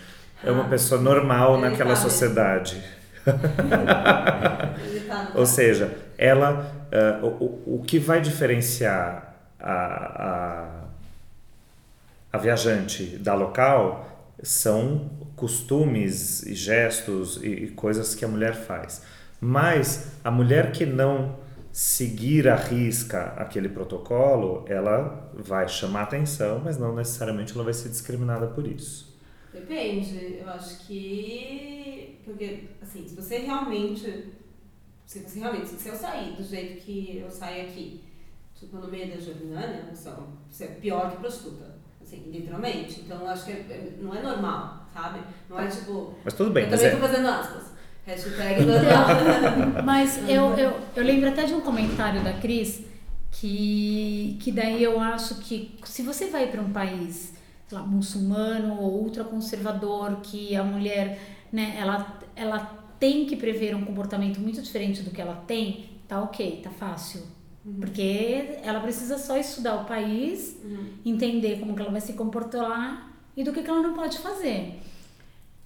[0.45, 2.11] É uma Ah, pessoa normal ele naquela sabe.
[2.11, 2.83] sociedade.
[5.35, 6.71] Ou seja, ela,
[7.23, 10.85] o, o- o que vai diferenciar a,
[12.33, 14.09] a, a viajante da local
[14.43, 19.03] são costumes e gestos e, e coisas que a mulher faz.
[19.41, 21.37] Mas a mulher que não
[21.73, 27.89] seguir à risca aquele protocolo, ela vai chamar atenção, mas não necessariamente ela vai ser
[27.89, 29.12] discriminada por isso.
[29.53, 32.19] Depende, eu acho que.
[32.25, 34.33] Porque, assim, se você realmente.
[35.07, 35.69] Se você realmente.
[35.69, 38.03] Se eu sair do jeito que eu saio aqui,
[38.55, 40.11] tipo no meio da Jordânia, você
[40.51, 41.73] você é pior que prostituta.
[42.01, 43.01] Assim, literalmente.
[43.01, 45.21] Então, eu acho que é- é- não é normal, sabe?
[45.49, 46.15] Não é tipo.
[46.25, 47.01] Mas tudo bem, eu mas também é.
[47.01, 47.73] tô fazendo aspas.
[48.05, 49.85] Hashtag normal.
[49.87, 52.83] Mas eu, eu, eu lembro até de um comentário da Cris
[53.31, 57.32] que, que daí eu acho que se você vai para um país
[57.75, 61.19] lá, muçulmano ou ultraconservador, que a mulher
[61.53, 62.59] né, ela, ela
[62.99, 67.23] tem que prever um comportamento muito diferente do que ela tem, tá ok, tá fácil.
[67.79, 70.59] Porque ela precisa só estudar o país,
[71.05, 74.19] entender como que ela vai se comportar lá e do que, que ela não pode
[74.19, 74.81] fazer.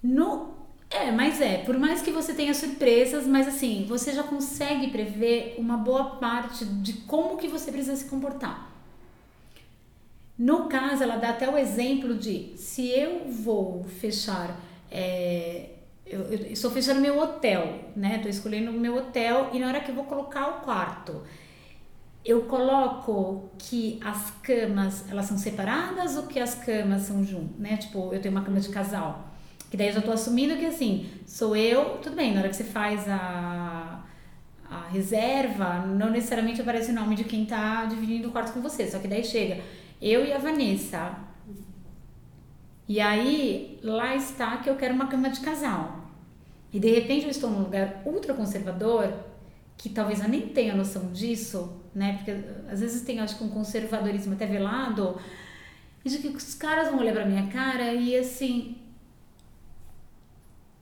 [0.01, 0.53] No,
[0.89, 5.55] é, mas é, por mais que você tenha surpresas, mas assim, você já consegue prever
[5.57, 8.71] uma boa parte de como que você precisa se comportar.
[10.37, 14.59] No caso, ela dá até o exemplo de se eu vou fechar,
[14.91, 15.69] é,
[16.05, 18.17] eu, eu estou fechando meu hotel, né?
[18.17, 21.23] Estou escolhendo o meu hotel e na hora que eu vou colocar o quarto,
[22.23, 27.77] eu coloco que as camas elas são separadas ou que as camas são juntas, né?
[27.77, 29.33] Tipo, eu tenho uma cama de casal.
[29.71, 32.55] Que daí eu já tô assumindo que assim, sou eu, tudo bem, na hora que
[32.55, 34.03] você faz a,
[34.69, 38.89] a reserva, não necessariamente aparece o nome de quem tá dividindo o quarto com você,
[38.89, 39.61] só que daí chega
[40.01, 41.17] eu e a Vanessa.
[42.87, 46.05] E aí, lá está que eu quero uma cama de casal.
[46.71, 49.11] E de repente eu estou num lugar ultra conservador,
[49.77, 52.13] que talvez eu nem tenha noção disso, né?
[52.17, 52.31] Porque
[52.69, 55.17] às vezes tem, acho que um conservadorismo até velado,
[56.03, 58.77] e de que os caras vão olhar pra minha cara e assim.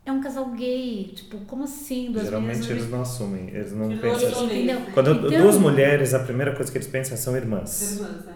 [0.06, 2.12] É um casal gay, tipo, como assim?
[2.12, 4.92] Duas Geralmente meninas eles não assumem, eles não Eles pensam não assim.
[4.94, 7.94] Quando Então- duas mulheres, a primeira coisa que eles pensam são irmãs.
[7.94, 8.34] Irmãs, né?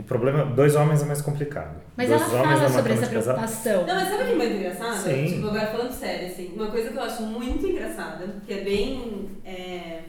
[0.00, 1.80] O problema, dois homens é mais complicado.
[1.96, 3.86] Mas dois ela homens fala sobre essa preocupação.
[3.86, 4.96] Não, mas sabe o que é muito engraçado?
[5.02, 5.24] Sim.
[5.26, 9.28] Tipo, agora falando sério, assim, uma coisa que eu acho muito engraçada, que é bem,
[9.44, 10.00] é,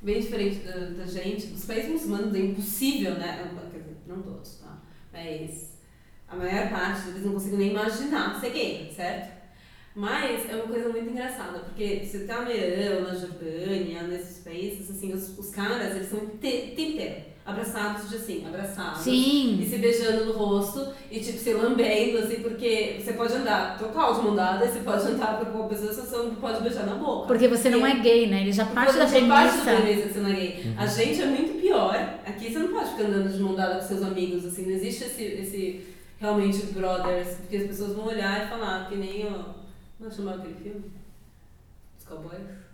[0.00, 3.50] bem diferente da, da gente, dos países muçulmanos é impossível, né?
[3.72, 4.78] Quer dizer, não todos, tá?
[5.12, 5.78] Mas
[6.28, 9.36] a maior parte deles não consigo nem imaginar ser gay, certo?
[9.96, 14.88] Mas é uma coisa muito engraçada, porque você tá no Irã, na Jordânia, nesses países,
[14.88, 19.00] assim, os, os caras, eles são o te- tempo inteiro abraçados de assim, abraçados.
[19.00, 19.58] Sim.
[19.60, 24.14] E se beijando no rosto e, tipo, se lambendo, assim, porque você pode andar total
[24.14, 26.96] de mão dada, e você pode andar com uma pessoa, você não pode beijar na
[26.96, 27.26] boca.
[27.26, 28.42] Porque você não é gay, né?
[28.42, 29.82] Ele já parte da Porque parte da premissa.
[29.82, 30.74] premissa que você não é gay.
[30.76, 31.94] A gente é muito pior.
[32.26, 35.04] Aqui você não pode ficar andando de mão dada com seus amigos, assim, não existe
[35.04, 35.86] esse, esse
[36.18, 39.56] realmente brothers, porque as pessoas vão olhar e falar, que nem o.
[39.98, 40.84] Como chamava aquele filme?
[41.98, 42.67] Os Cowboys?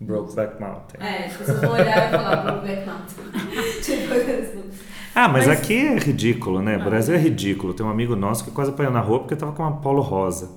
[0.00, 1.06] Brokeback Mountain.
[1.06, 3.80] É, as pessoas vão olhar e falar Brokeback Mountain.
[3.82, 4.70] tipo, assim.
[5.14, 6.76] Ah, mas, Mas- aqui é ridículo, né?
[6.76, 7.72] O Brasil é ridículo.
[7.72, 10.50] Tem um amigo nosso que quase apanhou na rua porque tava com uma polo rosa.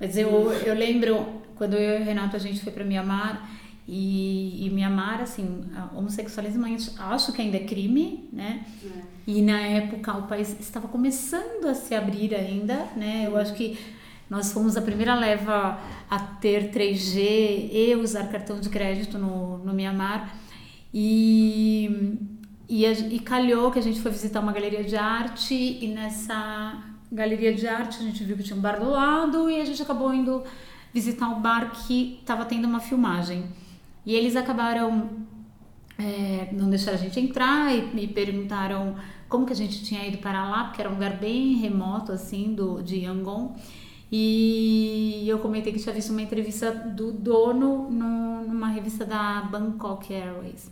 [0.00, 3.48] Mas eu, eu lembro quando eu e o Renato a gente foi para Mianmar
[3.86, 6.64] e, e Mianmar, assim, homossexualismo
[6.98, 8.64] acho que ainda é crime, né?
[9.26, 13.24] E na época o país estava começando a se abrir ainda, né?
[13.26, 13.78] Eu acho que
[14.30, 15.76] nós fomos a primeira leva
[16.08, 20.36] a ter 3G e usar cartão de crédito no, no Mianmar.
[20.94, 22.16] E,
[22.68, 27.52] e, e calhou que a gente foi visitar uma galeria de arte e nessa galeria
[27.52, 30.14] de arte a gente viu que tinha um bar do lado e a gente acabou
[30.14, 30.44] indo
[30.94, 33.44] visitar o bar que estava tendo uma filmagem.
[34.06, 35.26] E eles acabaram
[35.98, 38.94] é, não deixaram a gente entrar e me perguntaram
[39.28, 42.54] como que a gente tinha ido para lá, porque era um lugar bem remoto, assim,
[42.54, 43.54] do, de Yangon.
[44.12, 50.12] E eu comentei que tinha visto uma entrevista do dono no, numa revista da Bangkok
[50.12, 50.70] Airways.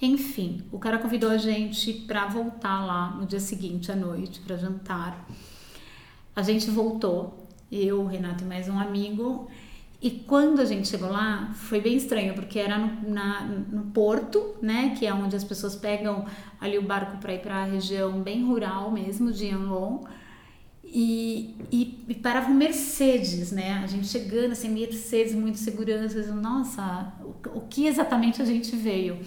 [0.00, 4.56] Enfim, o cara convidou a gente para voltar lá no dia seguinte à noite para
[4.56, 5.26] jantar.
[6.36, 9.48] A gente voltou, eu, Renato e mais um amigo.
[10.00, 14.54] E quando a gente chegou lá, foi bem estranho, porque era no, na, no porto,
[14.62, 14.94] né?
[14.96, 16.24] Que é onde as pessoas pegam
[16.60, 20.04] ali o barco para ir para a região bem rural mesmo, de Yangon.
[20.90, 23.80] E, e, e paravam Mercedes, né?
[23.84, 26.34] A gente chegando assim, Mercedes, muito segurança.
[26.34, 29.18] Nossa, o, o que exatamente a gente veio?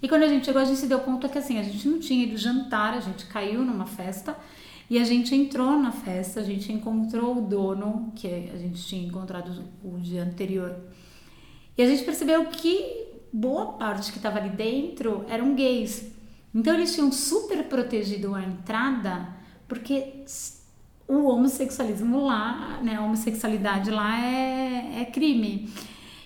[0.00, 1.98] E quando a gente chegou, a gente se deu conta que assim, a gente não
[1.98, 4.36] tinha ido jantar, a gente caiu numa festa
[4.88, 9.06] e a gente entrou na festa, a gente encontrou o dono, que a gente tinha
[9.06, 10.76] encontrado o dia anterior.
[11.76, 16.10] E a gente percebeu que boa parte que estava ali dentro eram gays.
[16.54, 19.28] Então eles tinham super protegido a entrada,
[19.66, 20.24] porque
[21.08, 25.72] o homossexualismo lá, né, a homossexualidade lá é, é crime.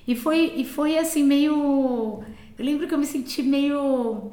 [0.07, 2.25] E foi, e foi assim meio.
[2.59, 4.33] Eu lembro que eu me senti meio.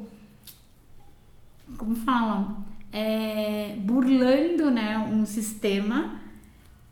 [1.78, 2.64] Como falam?
[2.92, 6.20] É, burlando né, um sistema.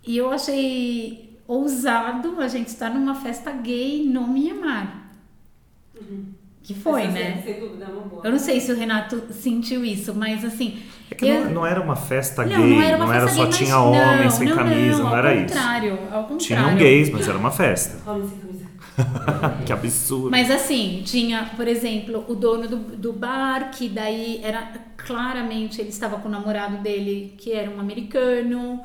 [0.06, 5.10] E eu achei ousado a gente estar numa festa gay no Mianmar.
[6.68, 7.42] Que foi, Essa, né?
[7.42, 8.22] Sem dúvida, é uma boa.
[8.24, 10.83] Eu não sei se o Renato sentiu isso, mas assim.
[11.11, 13.44] É que eu- não, não era uma festa Não, gay, não era uma festa só
[13.44, 15.46] gay, tinha mas não, sem não, camisa, não, ao era isso.
[15.46, 16.38] contrário, Ao contrário.
[16.38, 17.98] Tinham gays, mas era uma festa.
[18.11, 18.68] Homem sem camisa.
[19.64, 20.31] que absurdo.
[20.31, 25.88] Mas assim, tinha, por exemplo, o dono do, do bar, que daí era claramente ele
[25.88, 28.83] estava com o namorado dele, que era um americano.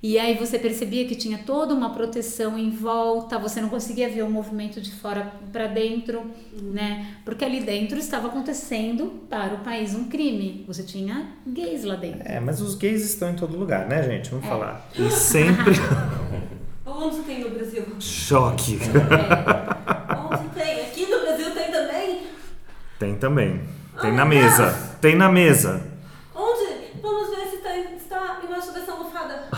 [0.00, 4.22] E aí você percebia que tinha toda uma proteção em volta, você não conseguia ver
[4.22, 7.16] o movimento de fora para dentro, né?
[7.24, 10.64] Porque ali dentro estava acontecendo para o país um crime.
[10.68, 12.20] Você tinha gays lá dentro.
[12.24, 14.28] É, mas os gays estão em todo lugar, né, gente?
[14.28, 14.30] É.
[14.30, 14.88] Vamos falar.
[14.96, 15.74] E sempre.
[16.86, 17.84] Onde tem no Brasil?
[17.98, 18.78] Choque.
[20.30, 20.80] Onde tem?
[20.86, 22.26] Aqui no Brasil tem também?
[23.00, 23.60] Tem também.
[24.00, 24.96] Tem Oh, na mesa.
[25.00, 25.82] Tem na mesa.
[26.34, 27.00] Onde?
[27.02, 29.48] Vamos ver se está, está embaixo dessa almofada.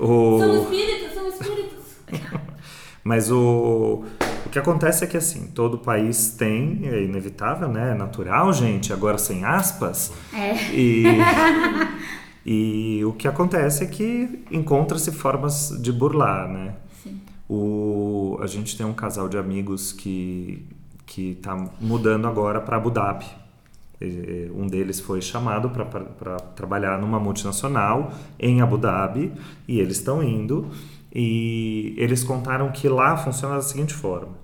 [0.00, 0.38] O...
[0.38, 1.78] São espíritos, são espíritos.
[3.04, 4.04] Mas o,
[4.46, 7.92] o que acontece é que assim, todo país tem, é inevitável, né?
[7.92, 10.12] É natural, gente, agora sem aspas.
[10.32, 10.54] É.
[10.72, 11.04] E,
[12.44, 16.74] e o que acontece é que encontra-se formas de burlar, né?
[17.02, 17.20] Sim.
[17.48, 20.66] O, a gente tem um casal de amigos que
[21.10, 23.26] que está mudando agora para Abu Dhabi.
[24.00, 29.32] E, Um deles foi chamado para trabalhar numa multinacional em Abu Dhabi
[29.68, 30.68] e eles estão indo
[31.12, 34.40] e eles contaram que lá funciona da seguinte forma.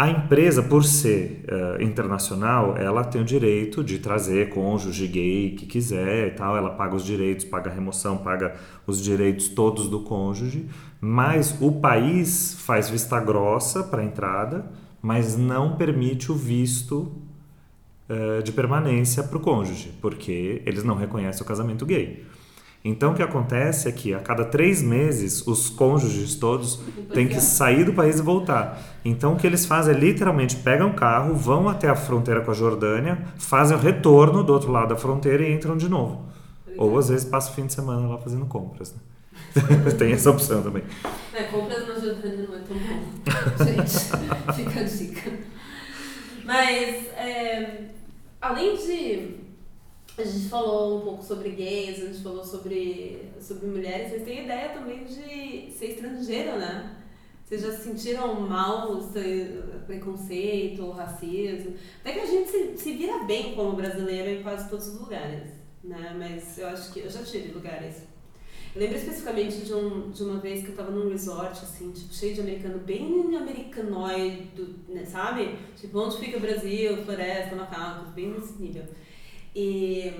[0.00, 5.66] A empresa, por ser eh, internacional, ela tem o direito de trazer cônjuge gay que
[5.66, 6.56] quiser e tal.
[6.56, 8.54] Ela paga os direitos, paga a remoção, paga
[8.86, 10.70] os direitos todos do cônjuge.
[11.02, 17.12] Mas o país faz vista grossa para a entrada, mas não permite o visto
[18.10, 22.26] eh, de permanência para o cônjuge, porque eles não reconhecem o casamento gay.
[22.84, 26.80] Então o que acontece é que a cada três meses os cônjuges todos
[27.14, 28.82] têm que sair do país e voltar.
[29.04, 32.50] Então o que eles fazem é literalmente pegam o carro, vão até a fronteira com
[32.50, 36.26] a Jordânia, fazem o retorno do outro lado da fronteira e entram de novo.
[36.76, 38.92] Ou às vezes passam o fim de semana lá fazendo compras.
[38.92, 39.00] Né?
[39.96, 40.82] Tem essa opção também.
[41.32, 43.04] É, compras na Jordânia não é tão bom.
[43.64, 45.30] Gente, fica a dica.
[46.44, 47.90] Mas, é,
[48.40, 49.40] além de.
[50.18, 54.44] A gente falou um pouco sobre gays, a gente falou sobre, sobre mulheres, vocês têm
[54.44, 56.96] ideia também de ser estrangeiro, né?
[57.44, 59.00] Vocês já se sentiram mal,
[59.86, 61.74] preconceito, racismo?
[62.00, 65.48] Até que a gente se, se vira bem como brasileiro em quase todos os lugares,
[65.82, 66.14] né?
[66.18, 68.02] Mas eu acho que eu já tive lugares
[68.74, 72.34] lembro especificamente de, um, de uma vez que eu tava num resort, assim, tipo, cheio
[72.34, 75.56] de americano, bem americanoide, né, sabe?
[75.76, 78.84] Tipo, onde fica o Brasil, floresta, macacos, bem nesse nível.
[79.54, 80.12] E,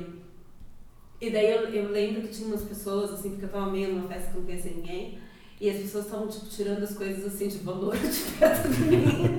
[1.20, 4.08] e daí eu, eu lembro que tinha umas pessoas, assim, porque eu tava meio numa
[4.08, 5.18] festa que não conhecia ninguém,
[5.60, 9.12] e as pessoas estavam, tipo, tirando as coisas, assim, de valor de perto de mim.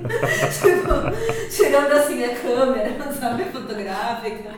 [0.62, 4.54] tipo, tirando, assim, a câmera, sabe, fotográfica.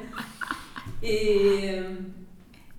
[1.03, 2.15] E...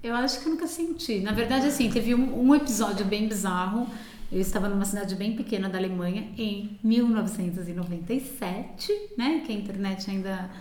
[0.06, 1.22] Eu acho que eu nunca senti.
[1.22, 3.90] Na verdade, assim, teve um, um episódio bem bizarro.
[4.32, 9.42] Eu estava numa cidade bem pequena da Alemanha em 1997, né?
[9.44, 10.52] Que a internet ainda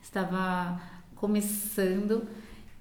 [0.00, 0.80] estava
[1.16, 2.28] começando.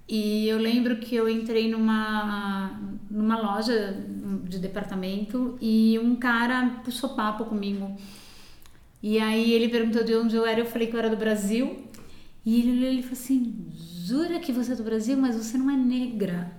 [0.07, 2.79] E eu lembro que eu entrei numa,
[3.09, 3.97] numa loja
[4.43, 7.97] de departamento e um cara puxou papo comigo.
[9.01, 11.83] E aí ele perguntou de onde eu era, eu falei que eu era do Brasil.
[12.45, 13.71] E ele ele falou assim:
[14.11, 16.51] Jura que você é do Brasil, mas você não é negra?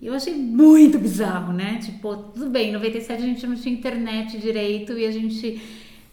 [0.00, 1.78] E eu achei muito bizarro, né?
[1.78, 5.62] Tipo, tudo bem, em 97 a gente não tinha internet direito e a gente.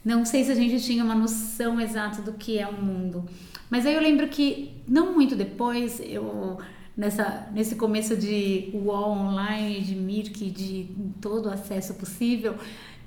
[0.04, 3.26] Não sei se a gente tinha uma noção exata do que é o mundo.
[3.72, 6.60] Mas aí eu lembro que, não muito depois, eu.
[6.96, 10.88] Nessa, nesse começo de UOL online, de Mirk, de
[11.20, 12.56] todo o acesso possível,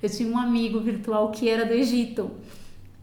[0.03, 2.29] eu tinha um amigo virtual que era do Egito.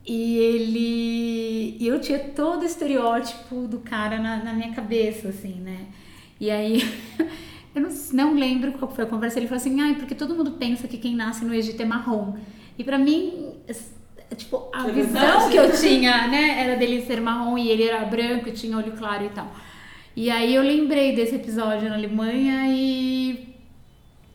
[0.06, 1.76] E ele.
[1.80, 5.86] e Eu tinha todo o estereótipo do cara na, na minha cabeça, assim, né?
[6.40, 6.82] E aí.
[7.74, 9.38] Eu não, não lembro qual foi a conversa.
[9.38, 12.34] Ele falou assim: ai, porque todo mundo pensa que quem nasce no Egito é marrom.
[12.78, 13.52] E pra mim,
[14.34, 15.50] tipo, a É visão verdade.
[15.50, 18.92] que eu tinha, né, era dele ser marrom e ele era branco e tinha olho
[18.92, 19.54] claro e tal.
[20.14, 23.54] E aí eu lembrei desse episódio na Alemanha e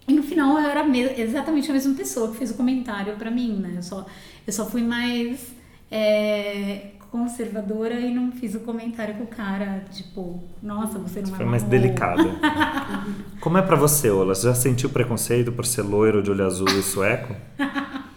[0.07, 3.32] e no final eu era me- exatamente a mesma pessoa que fez o comentário pra
[3.32, 3.74] mim, né?
[3.78, 4.05] Eu só,
[4.45, 5.55] eu só fui mais
[5.91, 11.37] é, conservadora e não fiz o comentário com o cara, tipo, nossa, você não é
[11.37, 12.23] Foi mais delicada.
[13.41, 14.33] Como é pra você, Ola?
[14.33, 17.35] Você já sentiu preconceito por ser loiro, de olho azul e sueco?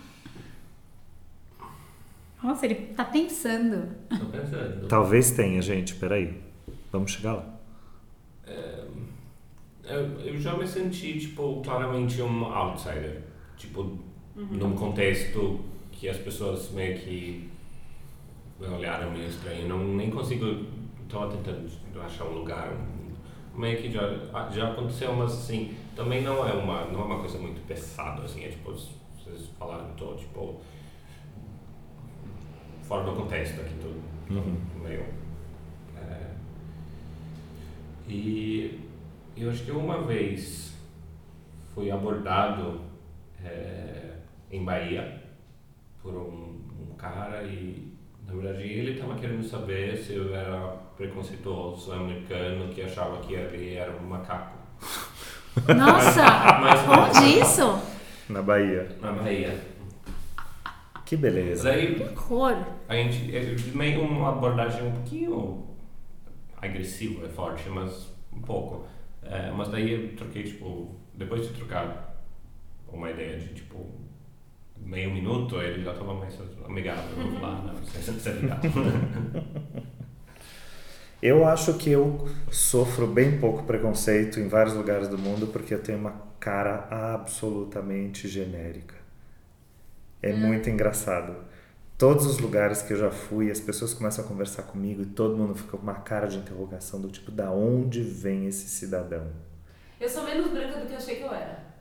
[2.43, 3.89] Nossa, ele tá pensando.
[4.09, 4.87] Tô pensando.
[4.87, 5.95] Talvez tenha, gente.
[5.95, 6.41] Peraí.
[6.93, 7.55] Vamos chegar lá.
[9.87, 13.23] Eu, eu já me senti, tipo, claramente um outsider.
[13.57, 13.99] Tipo,
[14.37, 15.61] num contexto
[15.91, 17.49] que as pessoas meio que
[18.73, 19.69] olharam meio estranho.
[19.69, 20.67] Não, nem consigo.
[21.05, 21.69] Estava tentando
[22.05, 22.73] achar um lugar.
[23.55, 24.03] meio que já,
[24.51, 28.45] já aconteceu, mas assim, também não é uma, não é uma coisa muito pesada, assim.
[28.45, 30.61] É tipo, vocês falaram, tô, tipo.
[32.83, 34.03] Fora do contexto aqui, tudo.
[34.31, 34.57] Uhum.
[34.83, 35.05] Meio.
[35.97, 36.31] é,
[38.09, 38.81] e
[39.37, 40.75] eu acho que uma vez
[41.75, 42.81] fui abordado
[43.43, 44.19] é,
[44.51, 45.23] em Bahia
[46.03, 47.94] por um, um cara e
[48.27, 50.61] na verdade ele estava querendo saber se eu era
[50.97, 54.57] preconceituoso americano que achava que ele era um macaco
[55.77, 56.23] Nossa!
[56.61, 57.79] Mas- Onde isso?
[58.29, 58.89] Na Bahia.
[59.01, 59.55] na Bahia.
[61.05, 61.65] Que beleza.
[61.65, 62.57] Daí Que cor.
[62.89, 65.67] a gente é meio uma abordagem um pouquinho
[66.57, 68.87] agressiva, é forte, mas um pouco.
[69.23, 72.17] É, mas daí eu troquei, tipo, depois de trocar
[72.91, 73.87] uma ideia de, tipo,
[74.85, 77.17] meio minuto, ele já estava mais amigável.
[77.17, 78.59] Vamos lá, não, você é legal.
[81.23, 85.83] Eu acho que eu sofro bem pouco preconceito em vários lugares do mundo porque eu
[85.83, 88.95] tenho uma cara absolutamente genérica.
[90.21, 91.35] É muito engraçado.
[91.97, 95.37] Todos os lugares que eu já fui, as pessoas começam a conversar comigo e todo
[95.37, 99.29] mundo fica com uma cara de interrogação do tipo, da onde vem esse cidadão?
[99.99, 101.74] Eu sou menos branca do que eu achei que eu era.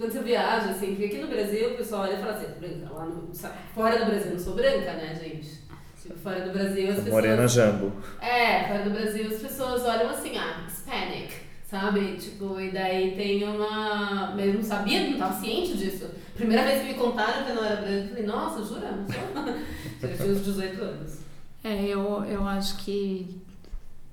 [0.00, 2.94] Quando você viaja, assim, porque aqui no Brasil o pessoal olha e fala assim, branca,
[2.94, 5.60] lá no, sabe, fora do Brasil eu não sou branca, né, gente?
[6.00, 7.12] Tipo, fora do Brasil as pessoas...
[7.12, 7.92] Morena Jambo.
[8.18, 11.34] É, fora do Brasil as pessoas olham assim, ah, Hispanic,
[11.66, 12.16] sabe?
[12.16, 14.32] Tipo, e daí tem uma.
[14.34, 16.08] Mas eu não sabia, não tava ciente disso.
[16.34, 18.92] Primeira vez que me contaram que eu não era branca, eu falei, nossa, jura?
[18.92, 19.54] Não sou?
[20.08, 21.18] Já tinha uns 18 anos.
[21.62, 23.38] É, eu, eu acho que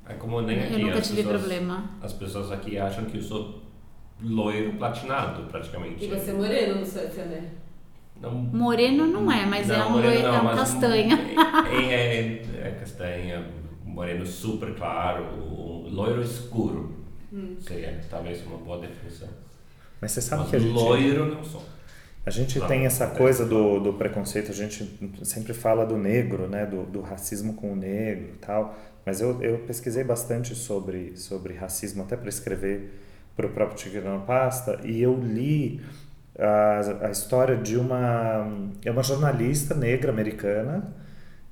[0.06, 0.74] É como nem aqui.
[0.74, 1.90] eu nunca as tive pessoas, problema.
[2.02, 3.67] As pessoas aqui acham que eu sou
[4.22, 6.06] loiro platinado, praticamente.
[6.06, 7.44] E você é moreno no seu também.
[8.20, 11.16] Não, Moreno não é, mas é Não, um, moreno loi- não, é um mas castanha.
[11.72, 13.46] É, é, é castanha,
[13.86, 15.24] moreno super claro,
[15.88, 16.96] loiro escuro.
[17.60, 19.28] Seria talvez uma boa definição.
[20.02, 20.74] Mas você sabe Mas que a gente...
[20.74, 21.64] loiro não sou.
[22.26, 23.08] A gente Não, tem essa é.
[23.08, 26.66] coisa do, do preconceito, a gente sempre fala do negro, né?
[26.66, 28.78] Do, do racismo com o negro e tal.
[29.06, 32.92] Mas eu, eu pesquisei bastante sobre, sobre racismo, até para escrever
[33.38, 35.82] para o próprio Tigre Pasta, e eu li
[36.40, 38.48] a, a história de uma,
[38.86, 40.94] é uma jornalista negra americana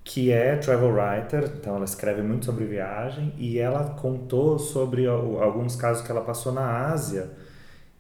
[0.04, 5.42] que é travel writer, então ela escreve muito sobre viagem, e ela contou sobre al-
[5.44, 7.32] alguns casos que ela passou na Ásia,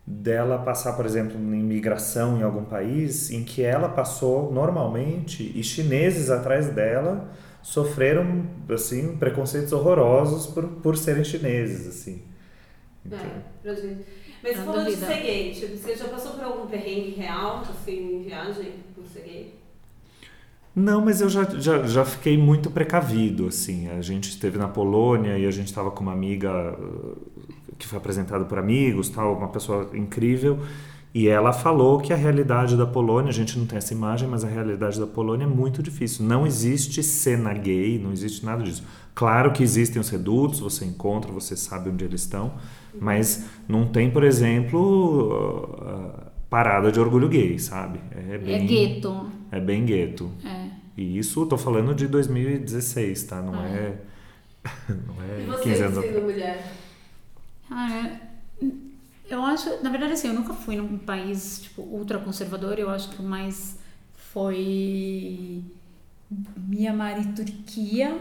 [0.07, 5.63] dela passar, por exemplo, em migração em algum país, em que ela passou normalmente e
[5.63, 7.31] chineses atrás dela
[7.61, 12.21] sofreram assim preconceitos horrorosos por, por serem chineses, assim.
[13.05, 14.15] Então, É.
[14.43, 18.21] Mas falou de ser gay, tipo, você já passou por algum perrengue real, assim, em
[18.21, 19.55] viagem, por ser gay?
[20.75, 23.87] Não, mas eu já, já, já fiquei muito precavido, assim.
[23.89, 27.17] A gente esteve na Polônia e a gente estava com uma amiga uh,
[27.79, 30.59] que foi apresentada por amigos, tal, uma pessoa incrível,
[31.17, 34.43] e ela falou que a realidade da Polônia, a gente não tem essa imagem, mas
[34.43, 36.25] a realidade da Polônia é muito difícil.
[36.25, 38.83] Não existe cena gay, não existe nada disso.
[39.13, 42.51] Claro que existem os redutos, você encontra, você sabe onde eles estão,
[42.99, 48.01] mas não tem, por exemplo, uh, parada de orgulho gay, sabe?
[48.29, 49.25] É bem, gueto.
[49.53, 50.29] É bem gueto.
[50.43, 50.65] É.
[50.97, 53.41] E isso, tô falando de 2016, tá?
[53.41, 53.67] Não Ah.
[53.69, 53.95] é.
[54.89, 56.73] Não E é você, 15 anos sendo mulher?
[57.69, 58.21] Cara,
[59.29, 62.77] eu acho, na verdade, assim, eu nunca fui num país tipo ultra conservador.
[62.79, 63.77] Eu acho que o mais
[64.13, 65.63] foi
[66.57, 68.19] Mianmar e Turquia.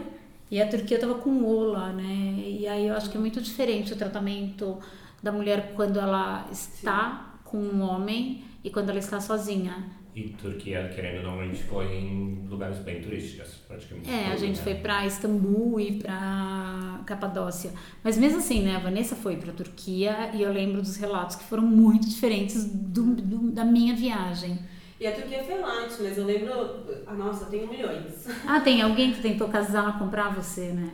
[0.49, 2.35] E a Turquia tava com o lá, né?
[2.37, 4.79] E aí eu acho que é muito diferente o tratamento
[5.21, 9.83] da mulher quando ela está com um homem e quando ela está sozinha.
[10.15, 14.09] E Turquia, querendo ou não, a gente foi em lugares bem turísticos, praticamente.
[14.09, 14.63] É, a gente né?
[14.63, 17.73] foi pra Istambul e pra Capadócia.
[18.01, 18.77] Mas mesmo assim, né?
[18.77, 23.13] A Vanessa foi pra Turquia e eu lembro dos relatos que foram muito diferentes do,
[23.15, 24.57] do- da minha viagem.
[24.97, 26.85] E a Turquia foi light, mas eu lembro.
[27.05, 28.25] Ah, nossa, eu tenho milhões.
[28.47, 30.89] Ah, tem alguém que tentou casar, comprar você, né?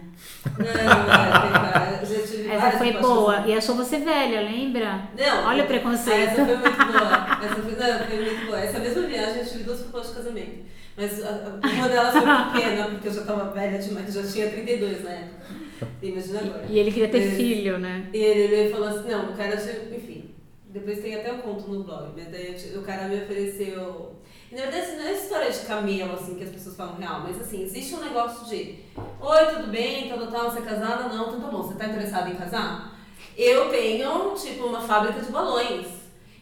[0.57, 3.37] Não, é, tem, já tive Essa foi boa.
[3.37, 3.49] assim.
[3.51, 5.03] E achou você velha, lembra?
[5.15, 5.45] Não.
[5.47, 6.17] Olha o Ah, preconceito.
[6.31, 7.37] Essa foi muito boa.
[7.45, 8.59] Essa foi, não, foi muito boa.
[8.59, 10.71] Essa mesma viagem eu tive duas propostas de casamento.
[10.97, 14.49] Mas a- a- uma delas foi pequena, porque eu já tava velha demais, já tinha
[14.49, 15.41] 32 na época.
[16.01, 16.65] Imagina agora.
[16.67, 18.07] E ele queria ter filho, né?
[18.13, 20.20] E ele, ele falou assim, não, o cara, enfim,
[20.71, 24.15] depois tem até o conto no blog, mas daí o cara me ofereceu...
[24.51, 27.63] Na verdade, não é história de camelo, assim, que as pessoas falam real, mas assim,
[27.63, 28.79] existe um negócio de
[29.19, 31.07] Oi, tudo bem, tal, tal, você é casada?
[31.07, 32.99] Não, então tá bom, você tá interessada em casar?
[33.37, 35.87] Eu tenho, tipo, uma fábrica de balões.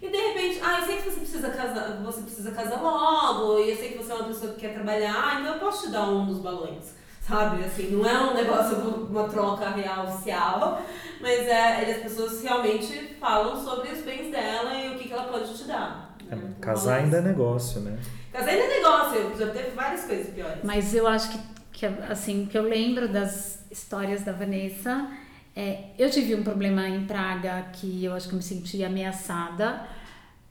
[0.02, 3.72] E de repente, ah, eu sei que você precisa casar, você precisa casar logo, e
[3.72, 6.10] eu sei que você é uma pessoa que quer trabalhar, então eu posso te dar
[6.10, 6.99] um dos balões.
[7.30, 8.76] Sabe, assim, não é um negócio,
[9.08, 10.82] uma troca real oficial,
[11.22, 15.26] mas é, as pessoas realmente falam sobre os bens dela e o que, que ela
[15.26, 16.16] pode te dar.
[16.28, 16.54] É, né?
[16.60, 18.00] casar ainda é negócio, né?
[18.34, 20.58] Casar ainda é negócio, já teve várias coisas piores.
[20.64, 21.40] Mas eu acho que,
[21.72, 25.08] que assim, que eu lembro das histórias da Vanessa.
[25.56, 29.86] É, eu tive um problema em Praga que eu acho que eu me senti ameaçada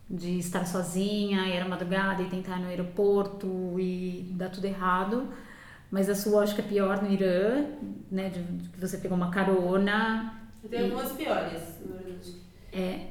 [0.09, 5.29] de estar sozinha, e era madrugada e tentar ir no aeroporto e dar tudo errado.
[5.91, 7.66] Mas a sua acho que é pior no Irã,
[8.11, 8.28] né?
[8.28, 10.34] De, de que você pegou uma carona.
[10.62, 12.34] Eu tenho algumas piores, na verdade.
[12.72, 13.07] É,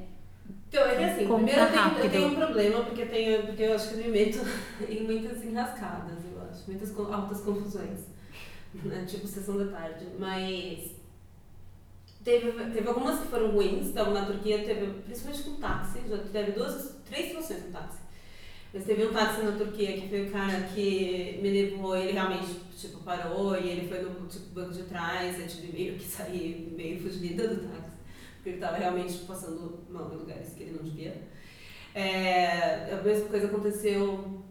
[0.68, 3.46] Então, é que assim, Conta primeiro eu tenho, eu tenho um problema, porque eu, tenho,
[3.46, 4.38] porque eu acho que eu me meto
[4.88, 8.00] em muitas enrascadas, eu acho, muitas altas confusões,
[8.74, 9.04] né?
[9.06, 10.06] tipo sessão da tarde.
[10.18, 10.92] Mas
[12.22, 16.52] teve, teve algumas que foram ruins, então na Turquia teve, principalmente com táxi, já teve
[16.52, 17.98] duas, três situações com táxi.
[18.78, 22.46] Mas teve um táxi na Turquia que foi o cara que me levou, ele realmente
[22.76, 26.72] tipo, parou e ele foi no tipo, banco de trás, eu tive meio que sair
[26.76, 27.98] meio fugida do táxi
[28.36, 31.20] porque ele estava realmente passando mal em lugares que ele não devia.
[31.92, 34.44] É, a mesma coisa aconteceu.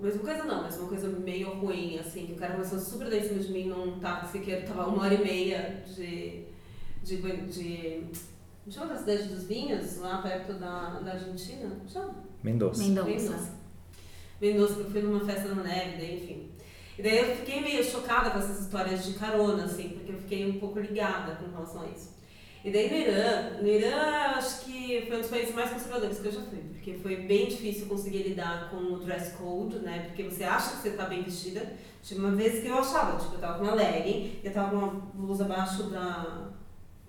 [0.00, 3.18] Mesma coisa não, mas uma coisa meio ruim, assim, que o cara começou super dar
[3.18, 6.46] em cima de mim num táxi que tava uma hora e meia de.
[7.02, 7.16] de.
[7.18, 8.04] de,
[8.66, 11.70] de a cidade dos vinhos, lá perto da, da Argentina?
[11.86, 12.23] Chama?
[12.44, 12.84] Mendoza.
[12.84, 13.52] Mendonça.
[14.40, 16.50] Mendonça, que eu fui numa festa na neve, daí, enfim.
[16.98, 20.48] E daí eu fiquei meio chocada com essas histórias de carona, assim, porque eu fiquei
[20.48, 22.12] um pouco ligada com relação a isso.
[22.62, 23.96] E daí no Irã, no Irã
[24.36, 27.48] acho que foi um dos países mais conservadores que eu já fui, porque foi bem
[27.48, 30.04] difícil conseguir lidar com o dress code, né?
[30.06, 31.72] Porque você acha que você tá bem vestida.
[32.02, 34.76] Tinha uma vez que eu achava, tipo, eu tava com uma legging, eu tava com
[34.76, 36.50] uma blusa abaixo da,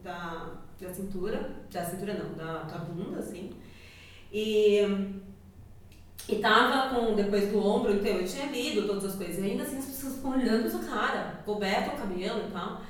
[0.01, 3.51] da, da cintura, da cintura não, da, da bunda, assim.
[4.31, 4.79] E
[6.27, 9.37] e tava com, depois do ombro, então eu tinha lido todas as coisas.
[9.37, 12.81] E ainda assim as pessoas ficam olhando sua cara, coberto o cabelo e tal.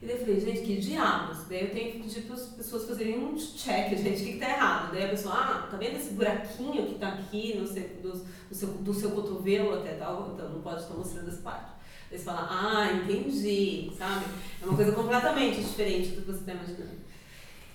[0.00, 1.44] E daí eu falei, gente, que diabos?
[1.48, 4.38] Daí eu tenho que pedir para as pessoas fazerem um check, gente, o que, que
[4.38, 4.92] tá errado?
[4.92, 8.12] Daí a pessoa, ah, tá vendo esse buraquinho que tá aqui no seu, do,
[8.48, 10.32] do seu, do seu cotovelo até tal?
[10.34, 11.70] Então não pode estar mostrando essa parte.
[12.10, 14.26] Daí você fala, ah, entendi, sabe?
[14.62, 17.06] É uma coisa completamente diferente do que você está imaginando.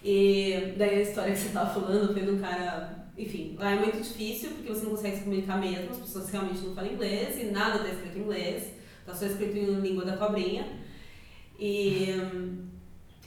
[0.04, 3.01] E daí a história que você tava falando foi de um cara.
[3.22, 6.62] Enfim, lá é muito difícil porque você não consegue se comunicar mesmo, as pessoas realmente
[6.62, 8.74] não falam inglês e nada tá escrito em inglês,
[9.06, 10.66] tá só escrito em língua da cobrinha.
[11.60, 12.08] E,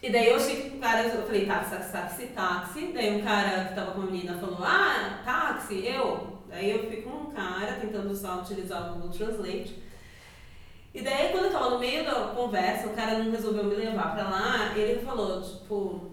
[0.03, 2.91] e daí eu achei que o cara, eu falei táxi, táxi, táxi, táxi.
[2.93, 6.43] Daí um cara que tava com a menina falou, ah, táxi, eu.
[6.49, 9.81] Daí eu fui com um cara tentando usar, utilizar o Google Translate.
[10.93, 14.13] E daí quando eu tava no meio da conversa, o cara não resolveu me levar
[14.13, 16.11] pra lá, ele falou, tipo,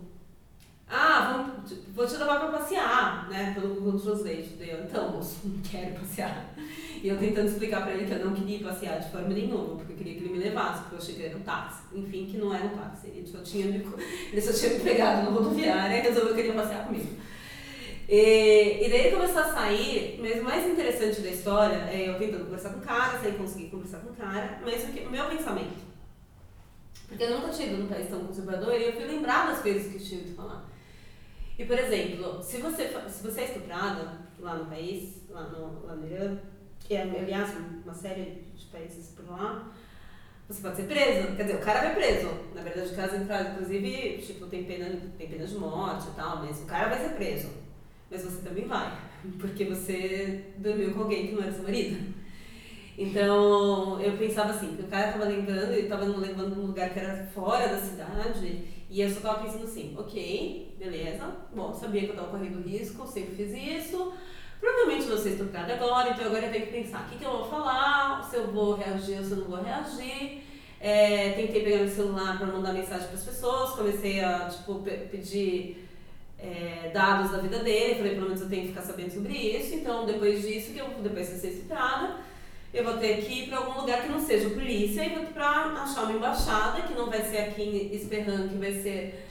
[0.91, 4.55] ah, vamos, vou te levar pra passear, né, pelo Google Translate.
[4.59, 6.53] Daí eu, então, moço, não quero passear.
[7.01, 9.93] E eu tentando explicar pra ele que eu não queria passear de forma nenhuma, porque
[9.93, 11.81] eu queria que ele me levasse, porque eu achei que era um táxi.
[11.95, 13.07] Enfim, que não era um táxi.
[13.07, 13.83] Ele só tinha me,
[14.31, 17.07] ele só tinha me pegado na rodoviária e resolveu que queria passear comigo.
[18.07, 22.19] E, e daí ele começou a sair, mas o mais interessante da história é eu
[22.19, 25.09] tentando conversar com o cara, sem conseguir conversar com o cara, mas o que- o
[25.09, 25.79] meu pensamento.
[27.07, 29.95] Porque eu nunca tive num país tão conservador e eu fui lembrar das coisas que
[29.97, 30.69] eu tive de falar.
[31.61, 35.95] E, por exemplo, se você, se você é estuprada lá no país, lá no, lá
[35.95, 36.35] no Irã,
[36.79, 37.51] que é, aliás,
[37.83, 39.71] uma série de países por lá,
[40.47, 41.35] você pode ser preso.
[41.35, 42.29] Quer dizer, o cara vai preso.
[42.55, 46.37] Na verdade, o caso entra, inclusive, tipo, tem pena, tem pena de morte e tal,
[46.37, 47.49] mas o cara vai ser preso.
[48.09, 48.97] Mas você também vai,
[49.39, 52.11] porque você dormiu com alguém que não era seu marido.
[52.97, 56.99] Então, eu pensava assim, que o cara tava lembrando, ele tava levando num lugar que
[56.99, 61.25] era fora da cidade, e eu só tava pensando assim, ok, beleza,
[61.55, 64.13] bom, sabia que eu tava correndo risco, sempre fiz isso,
[64.59, 67.31] provavelmente vou ser estuprada agora, então agora eu tenho que pensar o que, que eu
[67.31, 70.41] vou falar, se eu vou reagir ou se eu não vou reagir.
[70.83, 75.07] É, tentei pegar meu celular para mandar mensagem para as pessoas, comecei a tipo, pe-
[75.11, 75.87] pedir
[76.39, 79.75] é, dados da vida dele, falei, pelo menos eu tenho que ficar sabendo sobre isso,
[79.75, 82.15] então depois disso, que eu depois de ser estuprada,
[82.73, 85.49] eu vou ter que ir para algum lugar que não seja polícia e vou para
[85.83, 89.27] achar uma embaixada, que não vai ser aqui em Esperran, que vai ser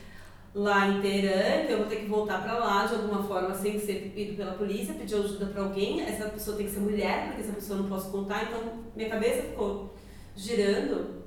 [0.54, 3.78] lá em Teherã, então eu vou ter que voltar para lá de alguma forma sem
[3.78, 7.42] ser ido pela polícia, pedir ajuda para alguém, essa pessoa tem que ser mulher, porque
[7.42, 8.60] essa pessoa eu não posso contar, então
[8.96, 9.94] minha cabeça ficou
[10.36, 11.20] girando.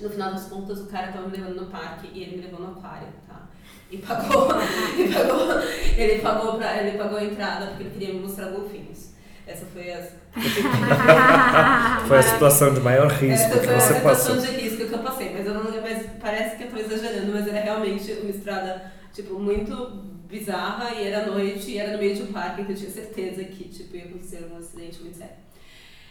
[0.00, 2.60] No final das contas, o cara estava me levando no parque e ele me levou
[2.60, 3.42] no aquário, tá?
[3.90, 4.48] E pagou,
[4.98, 5.60] e pagou,
[5.96, 9.10] ele pagou pra, ele pagou a entrada porque ele queria me mostrar golfinhos.
[9.46, 10.02] Essa foi a
[12.08, 14.46] Foi a situação de maior risco essa que foi a você situação passou.
[14.46, 14.73] de risco
[18.44, 19.74] estrada, tipo, muito
[20.28, 23.44] bizarra e era noite e era no meio de um parque, então eu tinha certeza
[23.44, 25.36] que tipo, ia acontecer um acidente muito sério.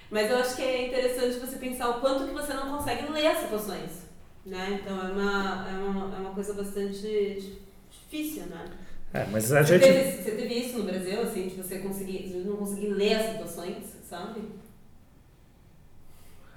[0.10, 3.28] Mas eu acho que é interessante você pensar o quanto que você não consegue ler
[3.28, 4.04] as situações.
[4.46, 4.80] Né?
[4.82, 7.58] Então é uma, é, uma, é uma coisa bastante
[7.90, 8.66] difícil, né?
[9.14, 9.88] É, mas a Você gente.
[9.94, 13.32] teve, você teve isso no Brasil, assim, de você conseguir, de não conseguir ler as
[13.32, 14.42] situações, sabe?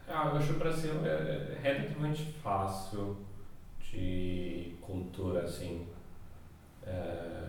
[0.08, 3.16] Ah, eu acho que o Brasil é relativamente fácil
[3.96, 5.86] de cultura, assim.
[6.84, 7.48] É,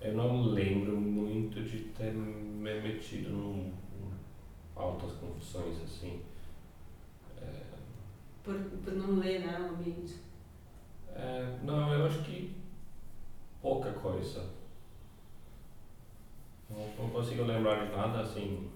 [0.00, 3.72] eu não lembro muito de ter me metido em
[4.74, 6.20] altas confusões, assim.
[7.40, 7.46] É,
[8.42, 8.54] Por,
[8.84, 10.16] por não ler, né, o ambiente.
[11.14, 12.54] é, não, eu acho que
[13.62, 14.44] pouca coisa.
[16.68, 18.68] Não, não consigo lembrar de nada, assim.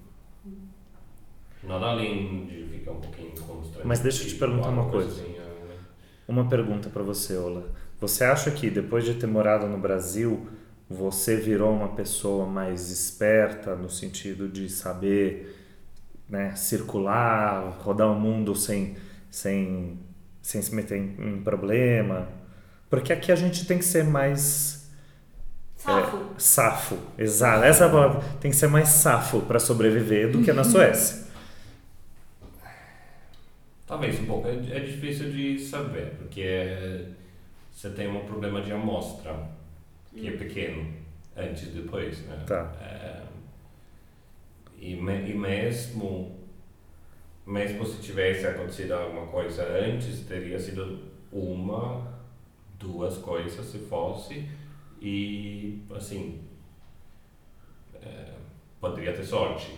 [1.63, 3.87] Nada além de ficar um pouquinho constrangido.
[3.87, 5.09] Mas deixa eu te perguntar uma coisa.
[5.09, 5.35] Assim,
[6.27, 7.67] Uma pergunta pra você, Ola.
[8.01, 10.49] Você acha que depois de ter morado no Brasil,
[10.89, 15.57] você virou uma pessoa mais esperta no sentido de saber
[16.29, 18.97] né, circular, rodar o mundo sem,
[19.31, 19.99] sem,
[20.43, 22.29] sem se meter em, em problema?
[22.89, 24.85] Porque aqui a gente tem que ser mais
[25.85, 26.17] Safo.
[26.17, 27.65] É, safo, exato.
[27.65, 28.23] Essa é palavra.
[28.41, 31.24] Tem que ser mais safo para sobreviver do que na Suécia.
[33.87, 34.49] Talvez um pouco.
[34.49, 37.07] É, é difícil de saber, porque é-
[37.71, 39.49] você tem um problema de amostra,
[40.15, 40.93] que é pequeno,
[41.37, 42.45] antes e depois, né?
[42.47, 42.73] Tá.
[42.81, 43.23] É,
[44.79, 46.39] e, me- e mesmo,
[47.47, 51.01] mesmo se tivesse acontecido alguma coisa antes, teria sido
[51.33, 52.15] uma,
[52.79, 54.49] duas coisas se fosse,
[55.03, 56.41] e assim,
[58.03, 58.33] é,
[58.81, 59.73] poderia ter sorte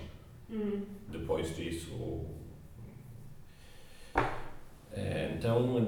[0.50, 0.82] Hum.
[1.08, 2.24] depois disso.
[4.96, 5.86] É, então,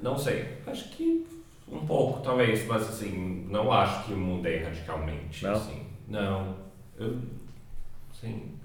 [0.00, 0.58] não sei.
[0.66, 1.26] Acho que
[1.68, 5.44] um pouco, talvez, mas assim, não acho que eu mudei radicalmente.
[5.44, 5.52] Não?
[5.52, 5.86] Assim.
[6.06, 6.56] Não.
[6.96, 7.20] Eu,
[8.10, 8.56] assim,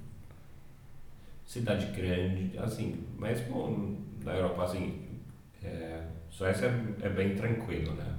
[1.45, 5.05] cidade grande, assim, mesmo na Europa, assim,
[5.63, 8.15] é, Suécia é, é bem tranquilo, né?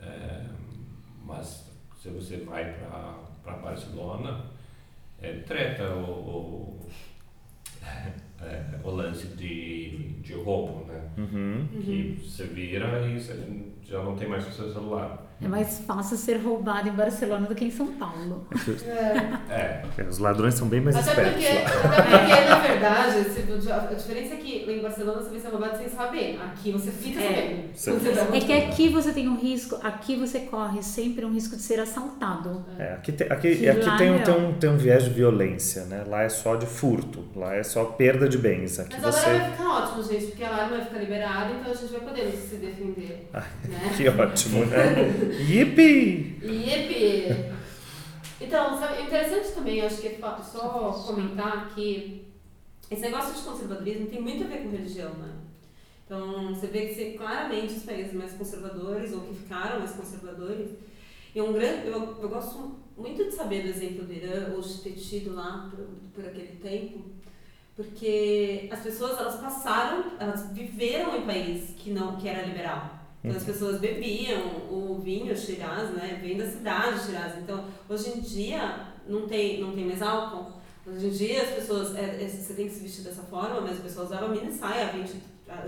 [0.00, 0.44] É,
[1.24, 1.70] mas
[2.00, 2.72] se você vai
[3.42, 4.44] para Barcelona,
[5.22, 6.88] é treta o, o,
[8.42, 11.10] é, o lance de, de roubo, né?
[11.18, 11.68] Uhum.
[11.82, 13.34] Que você vira e você
[13.84, 15.29] já não tem mais o seu celular.
[15.42, 18.46] É mais fácil ser roubado em Barcelona do que em São Paulo.
[19.48, 21.92] É, Os ladrões são bem mais Até espertos porque, lá.
[21.96, 25.48] até porque, na verdade, se- a diferença é que lá em Barcelona você vai ser
[25.48, 26.38] roubado sem saber.
[26.44, 27.24] Aqui você fica É.
[27.32, 27.74] sabendo.
[27.74, 31.32] Você- você uma- É que aqui você tem um risco, aqui você corre sempre um
[31.32, 32.64] risco de ser assaltado.
[32.78, 36.04] É, aqui tem, aqui, aqui tem, um, tem, um, tem um viés de violência, né?
[36.06, 38.78] Lá é só de furto, lá é só perda de bens.
[38.78, 39.50] Aqui Mas agora vai você.
[39.56, 42.56] ficar ótimo, gente, porque a arma vai ficar liberada, então a gente vai poder se
[42.56, 43.28] defender.
[43.32, 43.42] né?
[43.96, 45.29] Que ótimo, né?
[45.30, 46.40] Yippee!
[46.42, 47.50] Iep!
[48.40, 52.26] Então, sabe, é interessante também, acho que é só comentar que
[52.90, 55.32] esse negócio de conservadorismo tem muito a ver com religião, né?
[56.04, 60.70] Então, você vê que claramente os países mais conservadores, ou que ficaram mais conservadores,
[61.34, 64.80] e um grande, eu, eu gosto muito de saber do exemplo do Irã, ou de
[64.80, 67.04] ter tido lá por, por aquele tempo,
[67.76, 72.99] porque as pessoas, elas passaram, elas viveram em país que não que era liberal.
[73.22, 74.40] Então as pessoas bebiam
[74.70, 76.18] o vinho Shiraz, né?
[76.22, 77.38] Vem da cidade de Shiraz.
[77.38, 80.52] Então hoje em dia não tem, não tem mais álcool.
[80.86, 83.72] Hoje em dia as pessoas, é, é, você tem que se vestir dessa forma, mas
[83.72, 85.12] as pessoas usavam mini saia 20,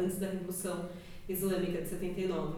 [0.01, 0.89] antes da Revolução
[1.29, 2.57] Islâmica de 79.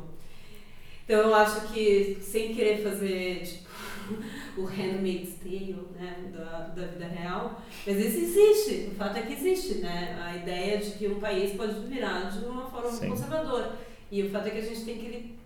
[1.04, 3.68] Então eu acho que sem querer fazer tipo,
[4.56, 9.32] o handmaid's tale né, da, da vida real, mas isso existe, o fato é que
[9.32, 10.18] existe, né?
[10.24, 13.08] A ideia de que um país pode virar de uma forma Sim.
[13.08, 13.76] conservadora.
[14.10, 15.38] E o fato é que a gente tem que,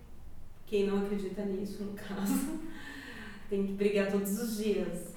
[0.67, 2.59] quem não acredita nisso, no caso,
[3.49, 5.09] tem que brigar todos os dias.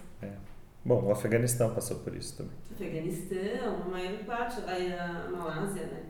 [0.84, 2.52] Bom, o Afeganistão passou por isso também.
[2.74, 6.02] Afeganistão, a maior parte, aí a Malásia, né?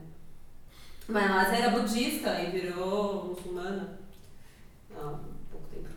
[1.08, 3.98] A Malásia era budista e virou muçulmana
[4.94, 5.18] há
[5.50, 5.88] pouco tempo.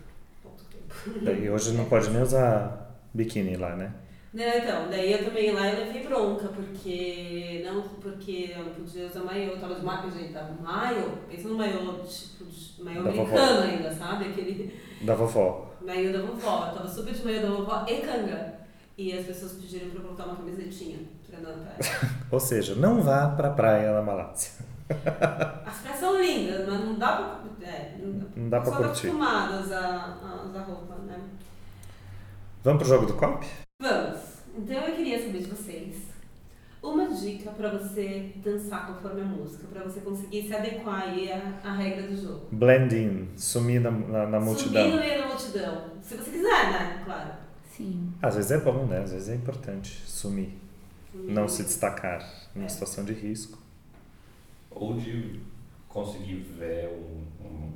[0.44, 1.24] Pouco tempo.
[1.24, 3.94] Daí hoje não pode nem usar biquíni lá, né?
[4.36, 9.06] Não, então, daí eu também lá eu levei bronca, porque não, porque eu não podia
[9.08, 12.44] usar maiô, eu tava de maiô, gente, tava de maiô, pensa no maiô, tipo,
[12.84, 13.38] maiô Da vovó.
[13.38, 14.26] americano ainda, sabe?
[14.26, 15.72] Aquele Da vovó.
[15.82, 18.56] maiô da vovó, eu tava super de maiô da vovó e canga.
[18.98, 22.12] E as pessoas pediram pra eu colocar uma camisetinha pra andar na praia.
[22.32, 24.52] Ou seja, não vá pra praia na Malásia.
[25.66, 27.68] As praias são lindas, mas não dá pra.
[27.68, 27.96] É,
[28.36, 29.08] Não dá pra só tá curtir.
[29.08, 31.20] acostumadas a, a usar roupa, né?
[32.64, 33.46] Vamos pro jogo do COP?
[33.82, 34.20] Vamos.
[34.58, 35.96] Então eu queria saber de vocês.
[36.82, 41.60] uma dica para você dançar conforme a música, para você conseguir se adequar aí à,
[41.64, 42.46] à regra do jogo.
[42.52, 44.84] Blend in, sumir na, na, na multidão.
[44.84, 45.92] Subir no meio da multidão.
[46.02, 47.02] Se você quiser, né?
[47.04, 47.34] Claro.
[47.76, 48.14] Sim.
[48.22, 49.00] Às vezes é bom, né?
[49.00, 50.50] Às vezes é importante sumir.
[51.14, 52.22] Não se destacar
[52.54, 52.70] numa É.
[52.70, 53.58] situação de risco.
[54.70, 55.40] Ou de
[55.90, 57.74] conseguir ver um, um,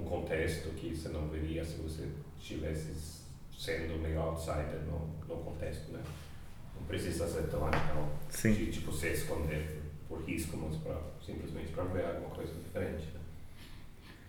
[0.00, 2.08] um contexto que você não veria se você
[2.40, 3.21] estivesse
[3.62, 4.98] sendo meio outsider no,
[5.28, 6.00] no contexto, né?
[6.74, 8.54] Não precisa ser tão radical Sim.
[8.54, 13.06] de tipo, se esconder por risco, mas pra, simplesmente para ver alguma coisa diferente.
[13.14, 13.20] Né?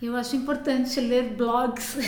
[0.04, 1.96] Eu acho importante ler blogs.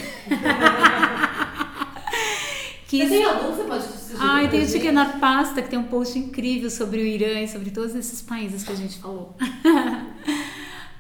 [2.88, 4.20] que Você tem algum que você pode sugerir?
[4.20, 4.78] Ai, pra tem o gente?
[4.78, 8.64] Tikenar Pasta, que tem um post incrível sobre o Irã e sobre todos esses países
[8.64, 9.36] que a gente falou.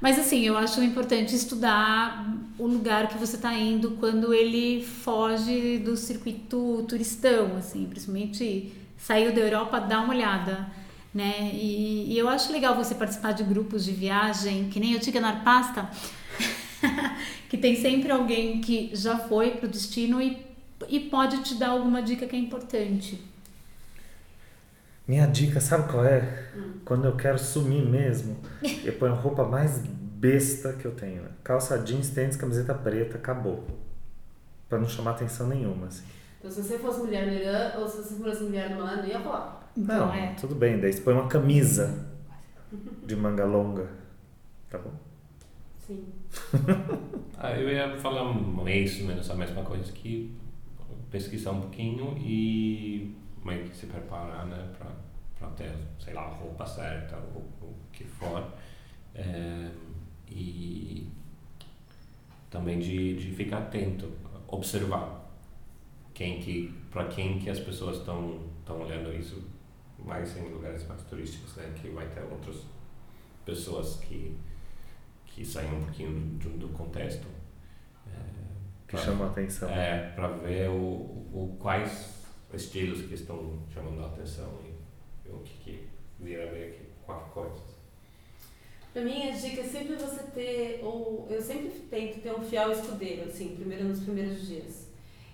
[0.05, 5.79] Mas assim, eu acho importante estudar o lugar que você está indo quando ele foge
[5.79, 10.71] do circuito turistão, assim, principalmente saiu da Europa, dá uma olhada,
[11.11, 11.49] né?
[11.51, 15.43] E, e eu acho legal você participar de grupos de viagem, que nem o Tikenar
[15.43, 15.89] Pasta,
[17.49, 20.37] que tem sempre alguém que já foi pro destino e,
[20.87, 23.19] e pode te dar alguma dica que é importante.
[25.07, 26.49] Minha dica, sabe qual é?
[26.83, 28.37] Quando eu quero sumir mesmo,
[28.83, 31.23] eu ponho a roupa mais besta que eu tenho.
[31.43, 33.63] Calça jeans, tênis, camiseta preta, acabou.
[34.67, 36.03] Pra não chamar atenção nenhuma, assim.
[36.39, 39.19] Então, se você fosse mulher no Irã ou se você fosse mulher no Milano, ia
[39.19, 39.69] rolar.
[39.77, 40.33] Então, Não, é.
[40.39, 40.79] tudo bem.
[40.79, 42.07] Daí você põe uma camisa
[43.05, 43.87] de manga longa.
[44.69, 44.91] Tá bom?
[45.85, 46.05] Sim.
[47.37, 50.33] Ah, eu ia falar mais ou menos a mesma coisa que
[51.11, 53.13] pesquisar um pouquinho e
[53.45, 54.73] meio que se preparar, né,
[55.37, 58.51] para ter, sei lá, a roupa certa, ou o que for.
[59.13, 59.69] É,
[60.27, 61.07] e
[62.49, 64.11] também de, de ficar atento,
[64.47, 65.23] observar
[66.13, 69.43] quem que, para quem que as pessoas estão estão olhando isso
[70.03, 72.63] mais em lugares mais turísticos, né, que vai ter outras
[73.45, 74.35] pessoas que
[75.27, 77.27] que saem um pouquinho do, do contexto.
[78.07, 78.19] É,
[78.87, 79.69] Que pra- chama atenção.
[79.69, 82.14] é, para ver o, o, quais
[82.55, 85.87] estilos que estão chamando a atenção e, o que, que
[86.19, 87.75] vira meio que quatro coisas.
[88.93, 92.71] Pra mim, a dica é sempre você ter, ou eu sempre tento ter um fiel
[92.71, 94.85] escudeiro, assim, primeiro nos primeiros dias.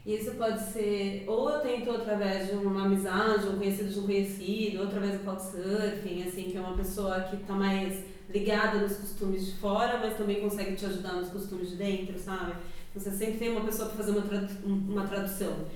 [0.04, 4.06] E isso pode ser, ou eu tento através de uma amizade, um conhecido de um
[4.08, 8.98] conhecido, ou através do couchsurfing, assim, que é uma pessoa que tá mais ligada nos
[8.98, 12.54] costumes de fora, mas também consegue te ajudar nos costumes de dentro, sabe?
[12.96, 15.68] Você sempre tem uma pessoa para fazer uma, uma tradução.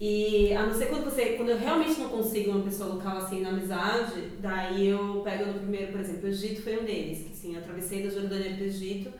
[0.00, 3.40] E a não ser quando você, quando eu realmente não consigo uma pessoa local assim
[3.40, 7.32] na amizade, daí eu pego no primeiro, por exemplo, o Egito foi um deles, que
[7.32, 9.12] assim, eu atravessei da Jordânia para o Egito,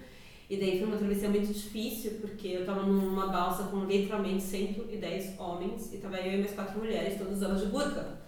[0.51, 5.39] e daí foi uma travessia muito difícil, porque eu tava numa balsa com literalmente 110
[5.39, 8.19] homens, e tava eu e minhas quatro mulheres, todas elas de burca.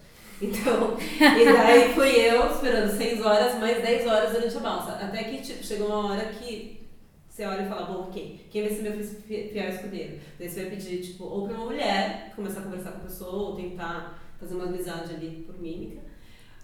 [0.41, 4.93] Então, e daí fui eu esperando 6 horas, mais 10 horas durante a balsa.
[4.93, 6.86] Até que, tipo, chegou uma hora que
[7.37, 10.19] você olha e fala, bom, ok, quem vai ser meu fi- fiel escudeiro?
[10.39, 13.31] Daí você vai pedir, tipo, ou pra uma mulher, começar a conversar com a pessoa,
[13.51, 16.01] ou tentar fazer uma amizade ali por mímica,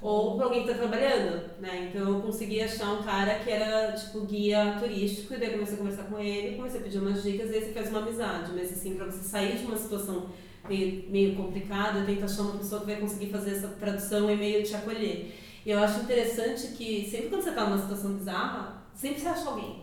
[0.00, 1.90] ou pra alguém que tá trabalhando, né?
[1.90, 5.74] Então eu consegui achar um cara que era, tipo, guia turístico, e daí eu comecei
[5.74, 8.52] a conversar com ele, comecei a pedir umas dicas, e aí você faz uma amizade.
[8.54, 10.30] Mas, assim, pra você sair de uma situação
[10.66, 14.62] meio, meio complicada, tenta achar uma pessoa que vai conseguir fazer essa tradução e meio
[14.64, 15.34] te acolher.
[15.66, 19.48] E eu acho interessante que sempre quando você tá numa situação bizarra, sempre você acha
[19.50, 19.81] alguém.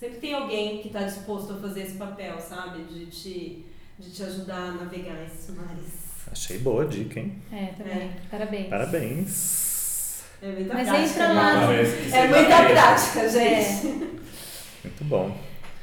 [0.00, 2.84] Sempre tem alguém que está disposto a fazer esse papel, sabe?
[2.84, 3.66] De te,
[3.98, 5.92] de te ajudar a navegar esses mares.
[6.32, 7.34] Achei boa a dica, hein?
[7.52, 8.10] É, também.
[8.30, 8.68] Parabéns.
[8.70, 10.22] Parabéns.
[10.40, 11.10] É muita Mas prática.
[11.10, 11.54] entra lá.
[11.60, 11.66] né?
[11.66, 13.86] Parece que É você muita tá prática, gente.
[14.84, 15.36] Muito bom.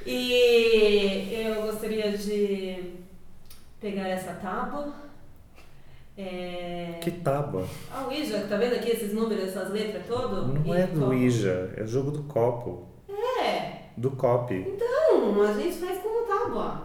[0.03, 2.93] E eu gostaria de
[3.79, 4.95] pegar essa tábua.
[6.17, 6.97] É...
[7.01, 7.67] Que tábua.
[7.93, 10.47] A Ouija, tá vendo aqui esses números, essas letras todas?
[10.47, 11.05] Não E é do.
[11.05, 12.96] Ouija, é jogo do copo.
[13.97, 14.77] Do cop.
[14.79, 16.83] Não, a gente faz como tábua.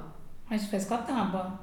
[0.48, 1.60] A gente faz com a tábua.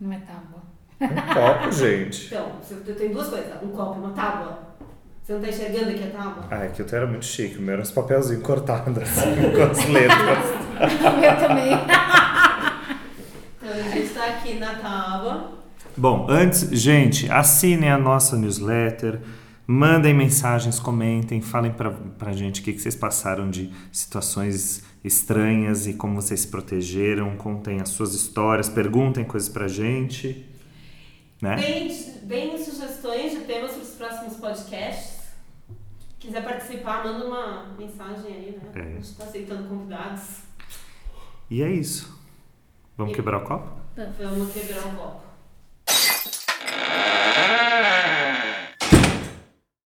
[0.00, 0.62] Não é tábua.
[1.00, 2.26] Um copo, gente.
[2.26, 4.58] Então, você tem duas coisas, um copo e uma tábua.
[5.22, 6.44] Você não tá enxergando aqui a tábua?
[6.50, 7.58] Ah, é que o teu era muito chique.
[7.58, 10.38] O meu era uns papelzinhos cortados, assim, com as letras.
[11.22, 11.72] Eu também.
[13.56, 15.50] Então a gente tá aqui na tábua.
[15.96, 19.20] Bom, antes, gente, assinem a nossa newsletter,
[19.70, 25.86] mandem mensagens, comentem, falem pra, pra gente o que, que vocês passaram de situações estranhas
[25.86, 30.48] e como vocês se protegeram, contem as suas histórias, perguntem coisas pra gente,
[31.42, 31.56] né?
[31.56, 31.88] Bem,
[32.22, 35.18] bem sugestões de temas para os próximos podcasts.
[36.18, 38.70] Quiser participar, manda uma mensagem aí, né?
[38.74, 38.80] É.
[38.80, 40.22] A gente tá aceitando convidados.
[41.50, 42.18] E é isso.
[42.96, 43.70] Vamos quebrar o copo?
[44.18, 45.28] Vamos quebrar um copo.